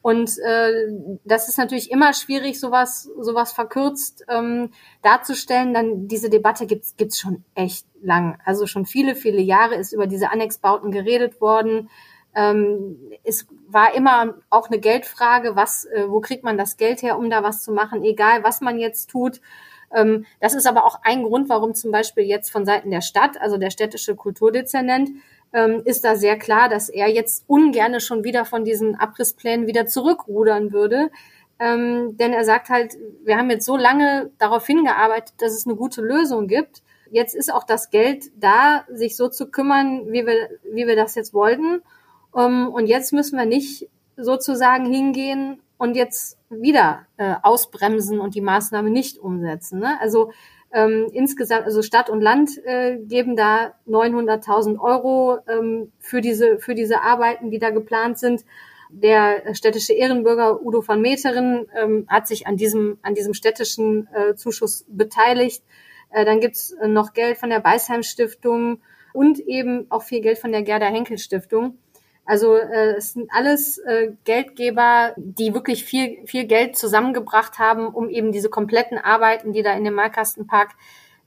Und 0.02 0.36
äh, 0.38 0.88
das 1.24 1.48
ist 1.48 1.58
natürlich 1.58 1.92
immer 1.92 2.12
schwierig, 2.12 2.58
sowas, 2.58 3.08
sowas 3.20 3.52
verkürzt 3.52 4.24
ähm, 4.28 4.70
darzustellen. 5.00 5.72
Dann 5.72 6.08
diese 6.08 6.28
Debatte 6.28 6.66
gibt's 6.66 6.96
gibt's 6.96 7.20
schon 7.20 7.44
echt 7.54 7.86
lang. 8.02 8.38
Also 8.44 8.66
schon 8.66 8.84
viele, 8.84 9.14
viele 9.14 9.40
Jahre 9.40 9.76
ist 9.76 9.92
über 9.92 10.08
diese 10.08 10.30
Annexbauten 10.30 10.90
geredet 10.90 11.40
worden. 11.40 11.88
Ähm, 12.34 12.96
es 13.22 13.46
war 13.68 13.94
immer 13.94 14.34
auch 14.50 14.68
eine 14.68 14.80
Geldfrage, 14.80 15.54
was, 15.54 15.84
äh, 15.84 16.08
wo 16.08 16.20
kriegt 16.20 16.42
man 16.42 16.58
das 16.58 16.76
Geld 16.76 17.02
her, 17.02 17.16
um 17.16 17.30
da 17.30 17.44
was 17.44 17.62
zu 17.62 17.72
machen, 17.72 18.02
egal 18.02 18.42
was 18.42 18.60
man 18.60 18.78
jetzt 18.78 19.08
tut. 19.08 19.40
Ähm, 19.94 20.24
das 20.40 20.54
ist 20.54 20.66
aber 20.66 20.84
auch 20.84 21.00
ein 21.02 21.22
Grund, 21.22 21.48
warum 21.48 21.74
zum 21.74 21.92
Beispiel 21.92 22.24
jetzt 22.24 22.50
von 22.50 22.64
Seiten 22.64 22.90
der 22.90 23.02
Stadt, 23.02 23.40
also 23.40 23.58
der 23.58 23.70
städtische 23.70 24.16
Kulturdezernent, 24.16 25.10
ähm, 25.52 25.82
ist 25.84 26.04
da 26.04 26.16
sehr 26.16 26.38
klar, 26.38 26.68
dass 26.68 26.88
er 26.88 27.08
jetzt 27.08 27.44
ungerne 27.46 28.00
schon 28.00 28.24
wieder 28.24 28.44
von 28.44 28.64
diesen 28.64 28.96
Abrissplänen 28.96 29.66
wieder 29.66 29.86
zurückrudern 29.86 30.72
würde. 30.72 31.10
Ähm, 31.58 32.16
denn 32.16 32.32
er 32.32 32.44
sagt 32.44 32.70
halt, 32.70 32.96
wir 33.24 33.36
haben 33.36 33.50
jetzt 33.50 33.66
so 33.66 33.76
lange 33.76 34.30
darauf 34.38 34.66
hingearbeitet, 34.66 35.34
dass 35.38 35.52
es 35.52 35.66
eine 35.66 35.76
gute 35.76 36.00
Lösung 36.00 36.48
gibt. 36.48 36.82
Jetzt 37.10 37.34
ist 37.34 37.52
auch 37.52 37.64
das 37.64 37.90
Geld 37.90 38.30
da, 38.36 38.84
sich 38.88 39.16
so 39.16 39.28
zu 39.28 39.50
kümmern, 39.50 40.10
wie 40.10 40.26
wir, 40.26 40.48
wie 40.72 40.86
wir 40.86 40.96
das 40.96 41.14
jetzt 41.14 41.34
wollten. 41.34 41.82
Um, 42.32 42.68
und 42.68 42.86
jetzt 42.86 43.12
müssen 43.12 43.36
wir 43.36 43.44
nicht 43.44 43.90
sozusagen 44.16 44.90
hingehen 44.90 45.60
und 45.76 45.96
jetzt 45.96 46.38
wieder 46.48 47.06
äh, 47.18 47.34
ausbremsen 47.42 48.20
und 48.20 48.34
die 48.34 48.40
Maßnahme 48.40 48.88
nicht 48.88 49.18
umsetzen. 49.18 49.80
Ne? 49.80 50.00
Also 50.00 50.32
ähm, 50.72 51.08
insgesamt, 51.12 51.64
also 51.64 51.82
Stadt 51.82 52.08
und 52.08 52.20
Land 52.20 52.58
äh, 52.64 52.96
geben 52.98 53.36
da 53.36 53.74
900.000 53.86 54.78
Euro 54.80 55.38
ähm, 55.48 55.92
für 55.98 56.20
diese 56.20 56.58
für 56.58 56.74
diese 56.74 57.02
Arbeiten, 57.02 57.50
die 57.50 57.58
da 57.58 57.70
geplant 57.70 58.18
sind. 58.18 58.44
Der 58.90 59.54
städtische 59.54 59.94
Ehrenbürger 59.94 60.62
Udo 60.62 60.86
van 60.86 61.00
Meteren 61.00 61.66
ähm, 61.74 62.06
hat 62.08 62.26
sich 62.26 62.46
an 62.46 62.56
diesem 62.56 62.98
an 63.02 63.14
diesem 63.14 63.34
städtischen 63.34 64.08
äh, 64.12 64.34
Zuschuss 64.34 64.84
beteiligt. 64.88 65.62
Äh, 66.10 66.24
dann 66.24 66.40
gibt's 66.40 66.74
noch 66.86 67.12
Geld 67.12 67.38
von 67.38 67.50
der 67.50 67.60
Beisheim 67.60 68.02
Stiftung 68.02 68.80
und 69.12 69.38
eben 69.40 69.86
auch 69.90 70.02
viel 70.02 70.20
Geld 70.20 70.38
von 70.38 70.52
der 70.52 70.62
Gerda 70.62 70.86
Henkel 70.86 71.18
Stiftung. 71.18 71.78
Also 72.32 72.56
äh, 72.56 72.94
es 72.96 73.12
sind 73.12 73.30
alles 73.30 73.76
äh, 73.76 74.12
Geldgeber, 74.24 75.12
die 75.18 75.52
wirklich 75.52 75.84
viel, 75.84 76.26
viel 76.26 76.46
Geld 76.46 76.78
zusammengebracht 76.78 77.58
haben, 77.58 77.88
um 77.88 78.08
eben 78.08 78.32
diese 78.32 78.48
kompletten 78.48 78.96
Arbeiten, 78.96 79.52
die 79.52 79.60
da 79.60 79.74
in 79.74 79.84
dem 79.84 79.92
Malkastenpark 79.92 80.70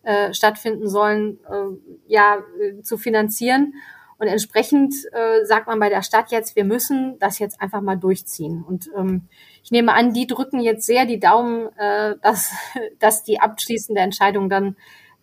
äh, 0.01 0.33
stattfinden 0.33 0.89
sollen, 0.89 1.37
äh, 1.47 2.11
ja, 2.11 2.39
äh, 2.59 2.81
zu 2.81 2.97
finanzieren. 2.97 3.75
Und 4.17 4.25
entsprechend 4.25 4.95
äh, 5.11 5.45
sagt 5.45 5.67
man 5.67 5.79
bei 5.79 5.89
der 5.89 6.01
Stadt 6.01 6.31
jetzt, 6.31 6.55
wir 6.55 6.65
müssen 6.65 7.19
das 7.19 7.37
jetzt 7.37 7.61
einfach 7.61 7.81
mal 7.81 7.97
durchziehen. 7.97 8.65
Und 8.67 8.89
ähm, 8.97 9.27
ich 9.63 9.69
nehme 9.69 9.93
an, 9.93 10.11
die 10.11 10.25
drücken 10.25 10.59
jetzt 10.59 10.87
sehr 10.87 11.05
die 11.05 11.19
Daumen, 11.19 11.67
äh, 11.77 12.15
dass, 12.23 12.51
dass 12.99 13.23
die 13.23 13.39
abschließende 13.39 14.01
Entscheidung 14.01 14.49
dann 14.49 14.75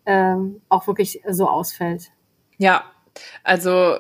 äh, 0.05 0.37
auch 0.69 0.87
wirklich 0.87 1.23
so 1.29 1.49
ausfällt. 1.49 2.13
Ja, 2.57 2.85
also 3.43 3.99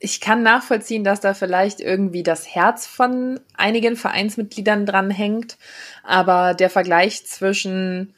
ich 0.00 0.20
kann 0.20 0.42
nachvollziehen, 0.42 1.04
dass 1.04 1.20
da 1.20 1.34
vielleicht 1.34 1.80
irgendwie 1.80 2.22
das 2.22 2.54
Herz 2.54 2.86
von 2.86 3.40
einigen 3.56 3.96
Vereinsmitgliedern 3.96 4.86
dran 4.86 5.10
hängt, 5.10 5.58
aber 6.04 6.54
der 6.54 6.70
Vergleich 6.70 7.26
zwischen 7.26 8.14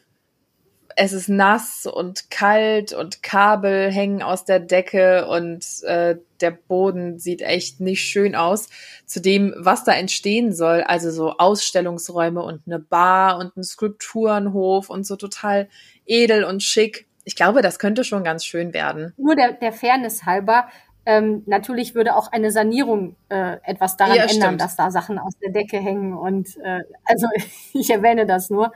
es 0.97 1.13
ist 1.13 1.29
nass 1.29 1.87
und 1.87 2.31
kalt 2.31 2.93
und 2.93 3.23
Kabel 3.23 3.91
hängen 3.91 4.23
aus 4.23 4.45
der 4.45 4.61
Decke 4.61 5.27
und 5.29 5.65
äh, 5.85 6.17
der 6.41 6.51
Boden 6.51 7.19
sieht 7.19 7.43
echt 7.43 7.81
nicht 7.81 8.03
schön 8.03 8.35
aus. 8.35 8.69
Zu 9.07 9.21
dem, 9.21 9.55
was 9.57 9.85
da 9.85 9.93
entstehen 9.93 10.53
soll, 10.53 10.83
also 10.83 11.11
so 11.11 11.37
Ausstellungsräume 11.39 12.43
und 12.43 12.63
eine 12.67 12.79
Bar 12.79 13.39
und 13.39 13.57
ein 13.57 13.63
Skulpturenhof 13.63 14.91
und 14.91 15.07
so 15.07 15.17
total 15.17 15.69
edel 16.07 16.45
und 16.45 16.63
schick. 16.63 17.07
Ich 17.25 17.37
glaube, 17.37 17.63
das 17.63 17.79
könnte 17.79 18.05
schon 18.05 18.25
ganz 18.25 18.45
schön 18.45 18.75
werden. 18.75 19.15
Nur 19.17 19.37
der, 19.37 19.53
der 19.53 19.73
Fairness 19.73 20.25
halber, 20.25 20.69
ähm, 21.07 21.43
natürlich 21.47 21.95
würde 21.95 22.15
auch 22.15 22.31
eine 22.31 22.51
Sanierung 22.51 23.17
äh, 23.29 23.57
etwas 23.65 23.97
daran 23.97 24.17
ja, 24.17 24.25
ändern, 24.25 24.59
dass 24.59 24.77
da 24.77 24.91
Sachen 24.91 25.19
aus 25.19 25.33
der 25.39 25.51
Decke 25.51 25.79
hängen. 25.79 26.15
Und 26.15 26.57
äh, 26.63 26.81
also 27.05 27.27
ich 27.73 27.91
erwähne 27.91 28.27
das 28.27 28.51
nur. 28.51 28.73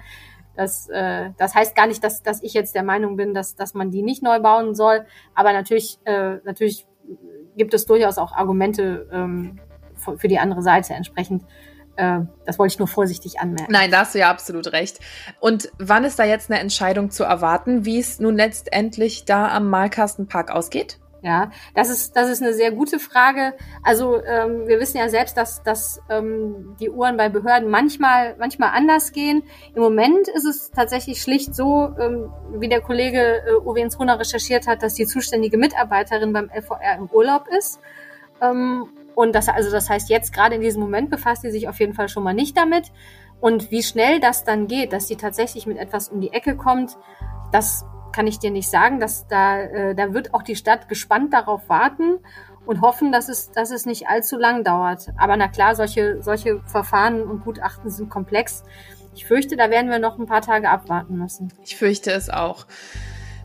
Das, 0.57 0.89
äh, 0.89 1.31
das 1.37 1.55
heißt 1.55 1.75
gar 1.75 1.87
nicht, 1.87 2.03
dass, 2.03 2.23
dass 2.23 2.43
ich 2.43 2.55
jetzt 2.55 2.75
der 2.75 2.85
Meinung 2.85 3.17
bin, 3.17 3.35
dass, 3.35 3.57
dass 3.57 3.75
man 3.75 3.91
die 3.91 4.03
nicht 4.03 4.23
neu 4.23 4.41
bauen 4.41 4.75
soll. 4.75 5.05
Aber 5.35 5.53
natürlich, 5.53 5.99
äh, 6.05 6.37
natürlich 6.45 6.87
gibt 7.57 7.75
es 7.75 7.87
durchaus 7.87 8.19
auch 8.19 8.33
Argumente 8.33 9.09
ähm, 9.13 9.59
für 10.17 10.29
die 10.29 10.39
andere 10.39 10.63
Seite. 10.63 10.95
Entsprechend 10.95 11.45
äh, 11.97 12.21
das 12.45 12.59
wollte 12.59 12.73
ich 12.73 12.79
nur 12.79 12.89
vorsichtig 12.89 13.39
anmerken. 13.39 13.71
Nein, 13.71 13.91
da 13.91 14.01
hast 14.01 14.15
du 14.15 14.19
ja 14.19 14.31
absolut 14.31 14.73
recht. 14.73 14.99
Und 15.41 15.71
wann 15.79 16.05
ist 16.05 16.19
da 16.19 16.25
jetzt 16.25 16.51
eine 16.51 16.61
Entscheidung 16.61 17.11
zu 17.11 17.25
erwarten, 17.25 17.85
wie 17.85 17.99
es 17.99 18.19
nun 18.19 18.37
letztendlich 18.37 19.25
da 19.25 19.49
am 19.49 19.69
Malkastenpark 19.69 20.51
ausgeht? 20.51 20.99
Ja, 21.25 21.51
das 21.75 21.89
ist, 21.89 22.15
das 22.17 22.29
ist 22.29 22.43
eine 22.43 22.53
sehr 22.53 22.71
gute 22.71 22.99
Frage. 22.99 23.55
Also 23.83 24.23
ähm, 24.23 24.69
wir 24.69 24.79
wissen 24.79 24.99
ja 24.99 25.09
selbst, 25.09 25.39
dass, 25.39 25.63
dass 25.63 26.03
ähm, 26.11 26.77
die 26.79 26.91
Uhren 26.91 27.17
bei 27.17 27.31
Behörden 27.31 27.71
manchmal, 27.71 28.37
manchmal 28.39 28.73
anders 28.75 29.11
gehen. 29.13 29.43
Im 29.75 29.81
Moment 29.81 30.29
ist 30.29 30.45
es 30.45 30.71
tatsächlich 30.71 31.23
schlicht 31.23 31.55
so, 31.55 31.89
ähm, 31.99 32.31
wie 32.59 32.69
der 32.69 32.83
Kollege 32.83 33.43
äh, 33.47 33.55
Uwe 33.55 33.81
Insruna 33.81 34.17
recherchiert 34.17 34.67
hat, 34.67 34.83
dass 34.83 34.93
die 34.93 35.07
zuständige 35.07 35.57
Mitarbeiterin 35.57 36.35
beim 36.35 36.51
LVR 36.55 36.99
im 36.99 37.07
Urlaub 37.07 37.47
ist. 37.49 37.81
Ähm, 38.43 38.91
und 39.15 39.35
das, 39.35 39.49
also 39.49 39.71
das 39.71 39.89
heißt, 39.89 40.11
jetzt 40.11 40.31
gerade 40.31 40.57
in 40.57 40.61
diesem 40.61 40.83
Moment 40.83 41.09
befasst 41.09 41.41
sie 41.41 41.51
sich 41.51 41.69
auf 41.69 41.81
jeden 41.81 41.95
Fall 41.95 42.11
schon 42.11 42.23
mal 42.23 42.35
nicht 42.35 42.55
damit. 42.55 42.93
Und 43.41 43.71
wie 43.71 43.83
schnell 43.83 44.21
das 44.21 44.45
dann 44.45 44.67
geht, 44.67 44.93
dass 44.93 45.09
sie 45.09 45.17
tatsächlich 45.17 45.67
mit 45.67 45.79
etwas 45.79 46.11
um 46.11 46.21
die 46.21 46.35
Ecke 46.35 46.55
kommt, 46.55 46.99
das 47.51 47.87
kann 48.15 48.27
ich 48.27 48.39
dir 48.39 48.51
nicht 48.51 48.71
sagen. 48.71 49.01
Dass 49.01 49.27
da, 49.27 49.61
äh, 49.61 49.95
da 49.95 50.15
wird 50.15 50.35
auch 50.35 50.43
die 50.43 50.57
Stadt 50.57 50.89
gespannt 50.89 51.33
darauf 51.33 51.69
warten 51.69 52.19
und 52.67 52.81
hoffen, 52.81 53.13
dass 53.13 53.29
es, 53.29 53.51
dass 53.51 53.71
es 53.71 53.87
nicht 53.87 54.09
allzu 54.09 54.39
lang 54.39 54.65
dauert. 54.65 55.09
Aber 55.19 55.37
na 55.37 55.49
klar, 55.49 55.75
solche, 55.75 56.23
solche 56.23 56.61
Verfahren 56.67 57.23
und 57.23 57.45
Gutachten 57.45 57.91
sind 57.91 58.09
komplex. 58.09 58.63
Ich 59.15 59.27
fürchte, 59.27 59.57
da 59.57 59.71
werden 59.71 59.91
wir 59.91 59.99
noch 59.99 60.19
ein 60.19 60.27
paar 60.27 60.43
Tage 60.43 60.71
abwarten 60.71 61.17
müssen. 61.19 61.53
Ich 61.65 61.77
fürchte 61.77 62.11
es 62.11 62.31
auch. 62.31 62.67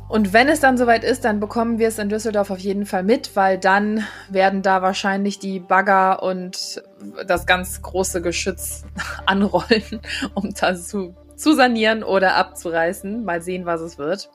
Und 0.08 0.34
wenn 0.34 0.50
es 0.50 0.60
dann 0.60 0.76
soweit 0.76 1.04
ist, 1.04 1.24
dann 1.24 1.40
bekommen 1.40 1.78
wir 1.78 1.88
es 1.88 2.00
in 2.00 2.10
Düsseldorf 2.10 2.50
auf 2.50 2.58
jeden 2.58 2.88
Fall 2.88 3.04
mit, 3.04 3.36
weil 3.36 3.60
dann 3.60 4.04
werden 4.30 4.64
da 4.64 4.82
wahrscheinlich 4.82 5.38
die 5.38 5.60
Bagger 5.60 6.24
und 6.24 6.82
das 7.28 7.46
ganz 7.46 7.84
große 7.84 8.22
Geschütz 8.24 8.86
anrollen, 9.28 10.02
um 10.34 10.52
das 10.60 10.88
zu, 10.88 11.16
zu 11.36 11.54
sanieren 11.54 12.04
oder 12.04 12.36
abzureißen. 12.38 13.24
Mal 13.24 13.44
sehen, 13.44 13.68
was 13.68 13.82
es 13.82 14.00
wird. 14.00 14.32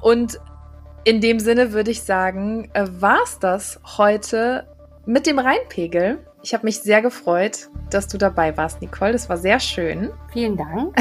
Und 0.00 0.38
in 1.04 1.20
dem 1.20 1.38
Sinne 1.38 1.72
würde 1.72 1.90
ich 1.90 2.02
sagen, 2.02 2.70
äh, 2.72 2.86
war's 2.88 3.38
das 3.38 3.80
heute 3.98 4.66
mit 5.06 5.26
dem 5.26 5.38
Rheinpegel. 5.38 6.18
Ich 6.42 6.52
habe 6.52 6.64
mich 6.64 6.80
sehr 6.80 7.00
gefreut, 7.00 7.68
dass 7.90 8.06
du 8.06 8.18
dabei 8.18 8.56
warst, 8.56 8.82
Nicole. 8.82 9.12
Das 9.12 9.28
war 9.28 9.38
sehr 9.38 9.60
schön. 9.60 10.10
Vielen 10.32 10.56
Dank. 10.56 10.94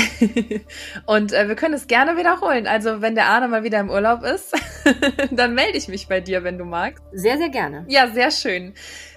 Und 1.05 1.33
äh, 1.33 1.47
wir 1.47 1.55
können 1.55 1.73
es 1.73 1.87
gerne 1.87 2.17
wiederholen. 2.17 2.65
Also, 2.65 3.01
wenn 3.01 3.15
der 3.15 3.25
Arne 3.25 3.49
mal 3.49 3.63
wieder 3.63 3.79
im 3.79 3.89
Urlaub 3.89 4.23
ist, 4.23 4.55
dann 5.31 5.53
melde 5.53 5.77
ich 5.77 5.87
mich 5.89 6.07
bei 6.07 6.21
dir, 6.21 6.43
wenn 6.43 6.57
du 6.57 6.65
magst. 6.65 7.03
Sehr, 7.11 7.37
sehr 7.37 7.49
gerne. 7.49 7.85
Ja, 7.89 8.07
sehr 8.07 8.31
schön. 8.31 8.73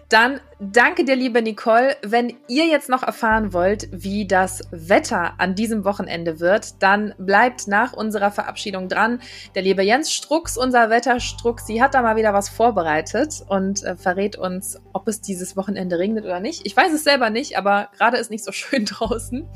Dann 0.09 0.41
danke 0.59 1.05
dir, 1.05 1.17
liebe 1.17 1.43
Nicole. 1.43 1.97
Wenn 2.03 2.37
ihr 2.49 2.67
jetzt 2.67 2.89
noch 2.89 3.03
erfahren 3.03 3.53
wollt, 3.53 3.89
wie 3.93 4.27
das 4.27 4.63
Wetter 4.71 5.35
an 5.39 5.55
diesem 5.55 5.85
Wochenende 5.85 6.41
wird, 6.41 6.83
dann 6.83 7.15
bleibt 7.19 7.69
nach 7.69 7.93
unserer 7.93 8.31
Verabschiedung 8.31 8.89
dran. 8.89 9.21
Der 9.55 9.63
liebe 9.63 9.83
Jens 9.83 10.13
Strux, 10.13 10.57
unser 10.57 10.91
Wetterstrux, 10.91 11.67
sie 11.67 11.83
hat 11.83 11.95
da 11.95 12.03
mal 12.03 12.17
wieder 12.17 12.33
was 12.33 12.49
vorbereitet 12.49 13.45
und 13.49 13.83
äh, 13.83 13.97
verrät 13.97 14.37
uns, 14.37 14.81
ob 14.93 15.09
es 15.09 15.21
dieses 15.21 15.57
Wochenende 15.57 15.99
regnet 15.99 16.25
oder 16.25 16.41
nicht. 16.41 16.65
Ich 16.65 16.77
weiß 16.77 16.93
es 16.93 17.05
selber 17.05 17.31
nicht, 17.31 17.59
aber 17.59 17.91
gerade 17.97 18.17
ist 18.17 18.31
nicht 18.31 18.45
so 18.45 18.53
schön 18.57 18.87
draußen. 18.87 19.47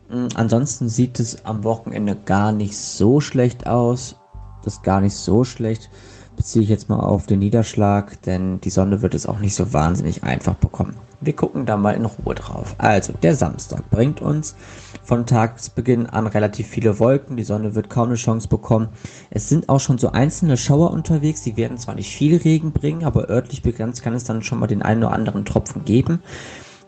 Mm, 0.09 0.29
ansonsten 0.33 0.89
sieht 0.89 1.19
es 1.19 1.45
am 1.45 1.63
Wochenende 1.63 2.17
gar 2.25 2.51
nicht 2.51 2.75
so 2.75 3.21
schlecht 3.21 3.67
aus. 3.67 4.15
Das 4.63 4.77
ist 4.77 4.83
gar 4.83 4.99
nicht 4.99 5.13
so 5.13 5.43
schlecht. 5.43 5.91
Beziehe 6.35 6.63
ich 6.63 6.69
jetzt 6.69 6.89
mal 6.89 7.01
auf 7.01 7.27
den 7.27 7.39
Niederschlag, 7.39 8.19
denn 8.23 8.59
die 8.61 8.71
Sonne 8.71 9.03
wird 9.03 9.13
es 9.13 9.27
auch 9.27 9.37
nicht 9.37 9.53
so 9.53 9.73
wahnsinnig 9.73 10.23
einfach 10.23 10.55
bekommen. 10.55 10.95
Wir 11.19 11.35
gucken 11.35 11.65
da 11.65 11.77
mal 11.77 11.95
in 11.95 12.05
Ruhe 12.05 12.35
drauf. 12.35 12.75
Also, 12.77 13.11
der 13.11 13.35
Samstag 13.35 13.89
bringt 13.89 14.21
uns 14.21 14.55
von 15.03 15.25
Tagesbeginn 15.25 16.05
an 16.05 16.27
relativ 16.27 16.67
viele 16.67 16.99
Wolken. 16.99 17.37
Die 17.37 17.43
Sonne 17.43 17.73
wird 17.73 17.89
kaum 17.89 18.09
eine 18.09 18.17
Chance 18.17 18.47
bekommen. 18.47 18.89
Es 19.31 19.49
sind 19.49 19.67
auch 19.67 19.79
schon 19.79 19.97
so 19.97 20.11
einzelne 20.11 20.57
Schauer 20.57 20.91
unterwegs. 20.91 21.41
Die 21.41 21.57
werden 21.57 21.77
zwar 21.77 21.95
nicht 21.95 22.15
viel 22.15 22.37
Regen 22.37 22.71
bringen, 22.71 23.03
aber 23.03 23.29
örtlich 23.29 23.63
begrenzt 23.63 24.03
kann 24.03 24.13
es 24.13 24.25
dann 24.25 24.43
schon 24.43 24.59
mal 24.59 24.67
den 24.67 24.83
einen 24.83 25.03
oder 25.03 25.13
anderen 25.13 25.45
Tropfen 25.45 25.85
geben. 25.85 26.21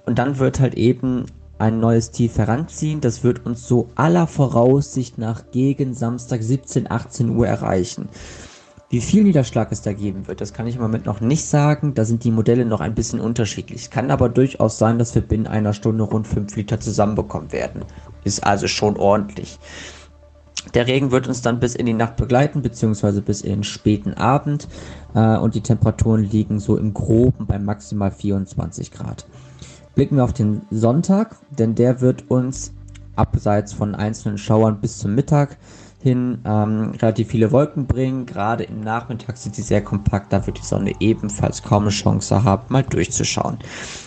Und 0.05 0.19
dann 0.19 0.37
wird 0.37 0.59
halt 0.59 0.75
eben 0.75 1.25
ein 1.57 1.79
neues 1.79 2.11
Tief 2.11 2.37
heranziehen. 2.37 3.01
Das 3.01 3.23
wird 3.23 3.45
uns 3.45 3.67
so 3.67 3.89
aller 3.95 4.27
Voraussicht 4.27 5.17
nach 5.17 5.51
gegen 5.51 5.93
Samstag 5.93 6.43
17, 6.43 6.89
18 6.89 7.29
Uhr 7.29 7.47
erreichen. 7.47 8.09
Wie 8.91 9.01
viel 9.01 9.23
Niederschlag 9.23 9.71
es 9.71 9.83
da 9.83 9.93
geben 9.93 10.27
wird, 10.27 10.41
das 10.41 10.51
kann 10.51 10.65
ich 10.65 10.75
im 10.75 10.81
Moment 10.81 11.05
noch 11.05 11.21
nicht 11.21 11.45
sagen. 11.45 11.93
Da 11.93 12.05
sind 12.05 12.23
die 12.23 12.31
Modelle 12.31 12.65
noch 12.65 12.81
ein 12.81 12.95
bisschen 12.95 13.19
unterschiedlich. 13.19 13.91
Kann 13.91 14.09
aber 14.09 14.29
durchaus 14.29 14.79
sein, 14.79 14.97
dass 14.97 15.13
wir 15.13 15.21
binnen 15.21 15.45
einer 15.45 15.73
Stunde 15.73 16.05
rund 16.05 16.27
5 16.27 16.55
Liter 16.55 16.79
zusammenbekommen 16.79 17.51
werden. 17.51 17.85
Ist 18.23 18.43
also 18.43 18.67
schon 18.67 18.97
ordentlich. 18.97 19.59
Der 20.73 20.87
Regen 20.87 21.11
wird 21.11 21.27
uns 21.27 21.43
dann 21.43 21.59
bis 21.59 21.75
in 21.75 21.85
die 21.85 21.93
Nacht 21.93 22.15
begleiten, 22.15 22.63
beziehungsweise 22.63 23.21
bis 23.21 23.41
in 23.41 23.51
den 23.51 23.63
späten 23.63 24.15
Abend. 24.15 24.67
Äh, 25.13 25.37
und 25.37 25.53
die 25.53 25.61
Temperaturen 25.61 26.23
liegen 26.23 26.59
so 26.59 26.75
im 26.75 26.95
Groben 26.95 27.45
bei 27.45 27.59
maximal 27.59 28.09
24 28.09 28.91
Grad. 28.91 29.27
Blicken 29.93 30.15
wir 30.15 30.23
auf 30.23 30.33
den 30.33 30.63
Sonntag, 30.71 31.35
denn 31.51 31.75
der 31.75 32.01
wird 32.01 32.31
uns 32.31 32.73
abseits 33.15 33.71
von 33.71 33.93
einzelnen 33.93 34.39
Schauern 34.39 34.81
bis 34.81 34.97
zum 34.97 35.13
Mittag 35.13 35.57
hin 36.01 36.39
ähm, 36.45 36.91
relativ 37.01 37.29
viele 37.29 37.51
Wolken 37.51 37.85
bringen. 37.85 38.25
Gerade 38.25 38.63
im 38.63 38.81
Nachmittag 38.81 39.37
sind 39.37 39.55
sie 39.55 39.61
sehr 39.61 39.83
kompakt, 39.83 40.31
da 40.31 40.45
wird 40.47 40.57
die 40.57 40.65
Sonne 40.65 40.93
ebenfalls 40.99 41.63
kaum 41.63 41.83
eine 41.83 41.91
Chance 41.91 42.43
haben, 42.43 42.63
mal 42.69 42.83
durchzuschauen. 42.83 43.59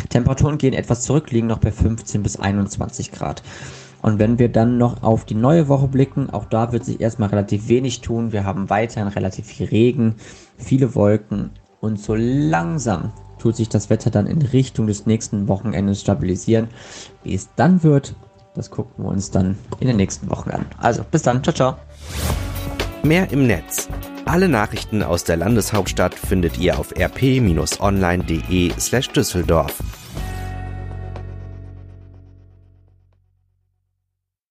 Temperaturen 0.09 0.59
gehen 0.59 0.73
etwas 0.73 1.03
zurück, 1.03 1.31
liegen 1.31 1.49
noch 1.49 1.59
bei 1.59 1.73
15 1.73 2.23
bis 2.23 2.37
21 2.37 3.13
Grad. 3.13 3.43
Und 4.01 4.19
wenn 4.19 4.39
wir 4.39 4.49
dann 4.49 4.79
noch 4.79 5.03
auf 5.03 5.25
die 5.25 5.37
neue 5.37 5.69
Woche 5.69 5.87
blicken, 5.87 6.31
auch 6.31 6.47
da 6.47 6.73
wird 6.73 6.85
sich 6.85 7.01
erstmal 7.01 7.29
relativ 7.29 7.69
wenig 7.69 8.01
tun. 8.01 8.33
Wir 8.33 8.45
haben 8.45 8.69
weiterhin 8.69 9.09
relativ 9.09 9.47
viel 9.47 9.67
Regen, 9.67 10.17
viele 10.59 10.95
Wolken 10.95 11.51
und 11.81 12.01
so 12.01 12.15
langsam 12.17 13.13
tut 13.39 13.57
sich 13.57 13.69
das 13.69 13.91
Wetter 13.91 14.11
dann 14.11 14.27
in 14.27 14.41
Richtung 14.41 14.87
des 14.87 15.07
nächsten 15.07 15.49
Wochenendes 15.49 16.01
stabilisieren. 16.01 16.69
Wie 17.25 17.35
es 17.35 17.51
dann 17.57 17.83
wird, 17.83 18.15
das 18.55 18.71
gucken 18.71 19.05
wir 19.05 19.11
uns 19.11 19.31
dann 19.31 19.59
in 19.81 19.89
den 19.89 19.97
nächsten 19.97 20.31
Wochen 20.31 20.51
an. 20.51 20.67
Also, 20.79 21.05
bis 21.11 21.23
dann. 21.23 21.43
Ciao, 21.43 21.55
ciao. 21.55 21.77
Mehr 23.03 23.31
im 23.31 23.47
Netz. 23.47 23.89
Alle 24.25 24.49
Nachrichten 24.49 25.03
aus 25.03 25.25
der 25.25 25.37
Landeshauptstadt 25.37 26.15
findet 26.15 26.59
ihr 26.59 26.79
auf 26.79 26.95
rp-online.de 26.97 28.73
slash 28.79 29.09
Düsseldorf. 29.11 29.83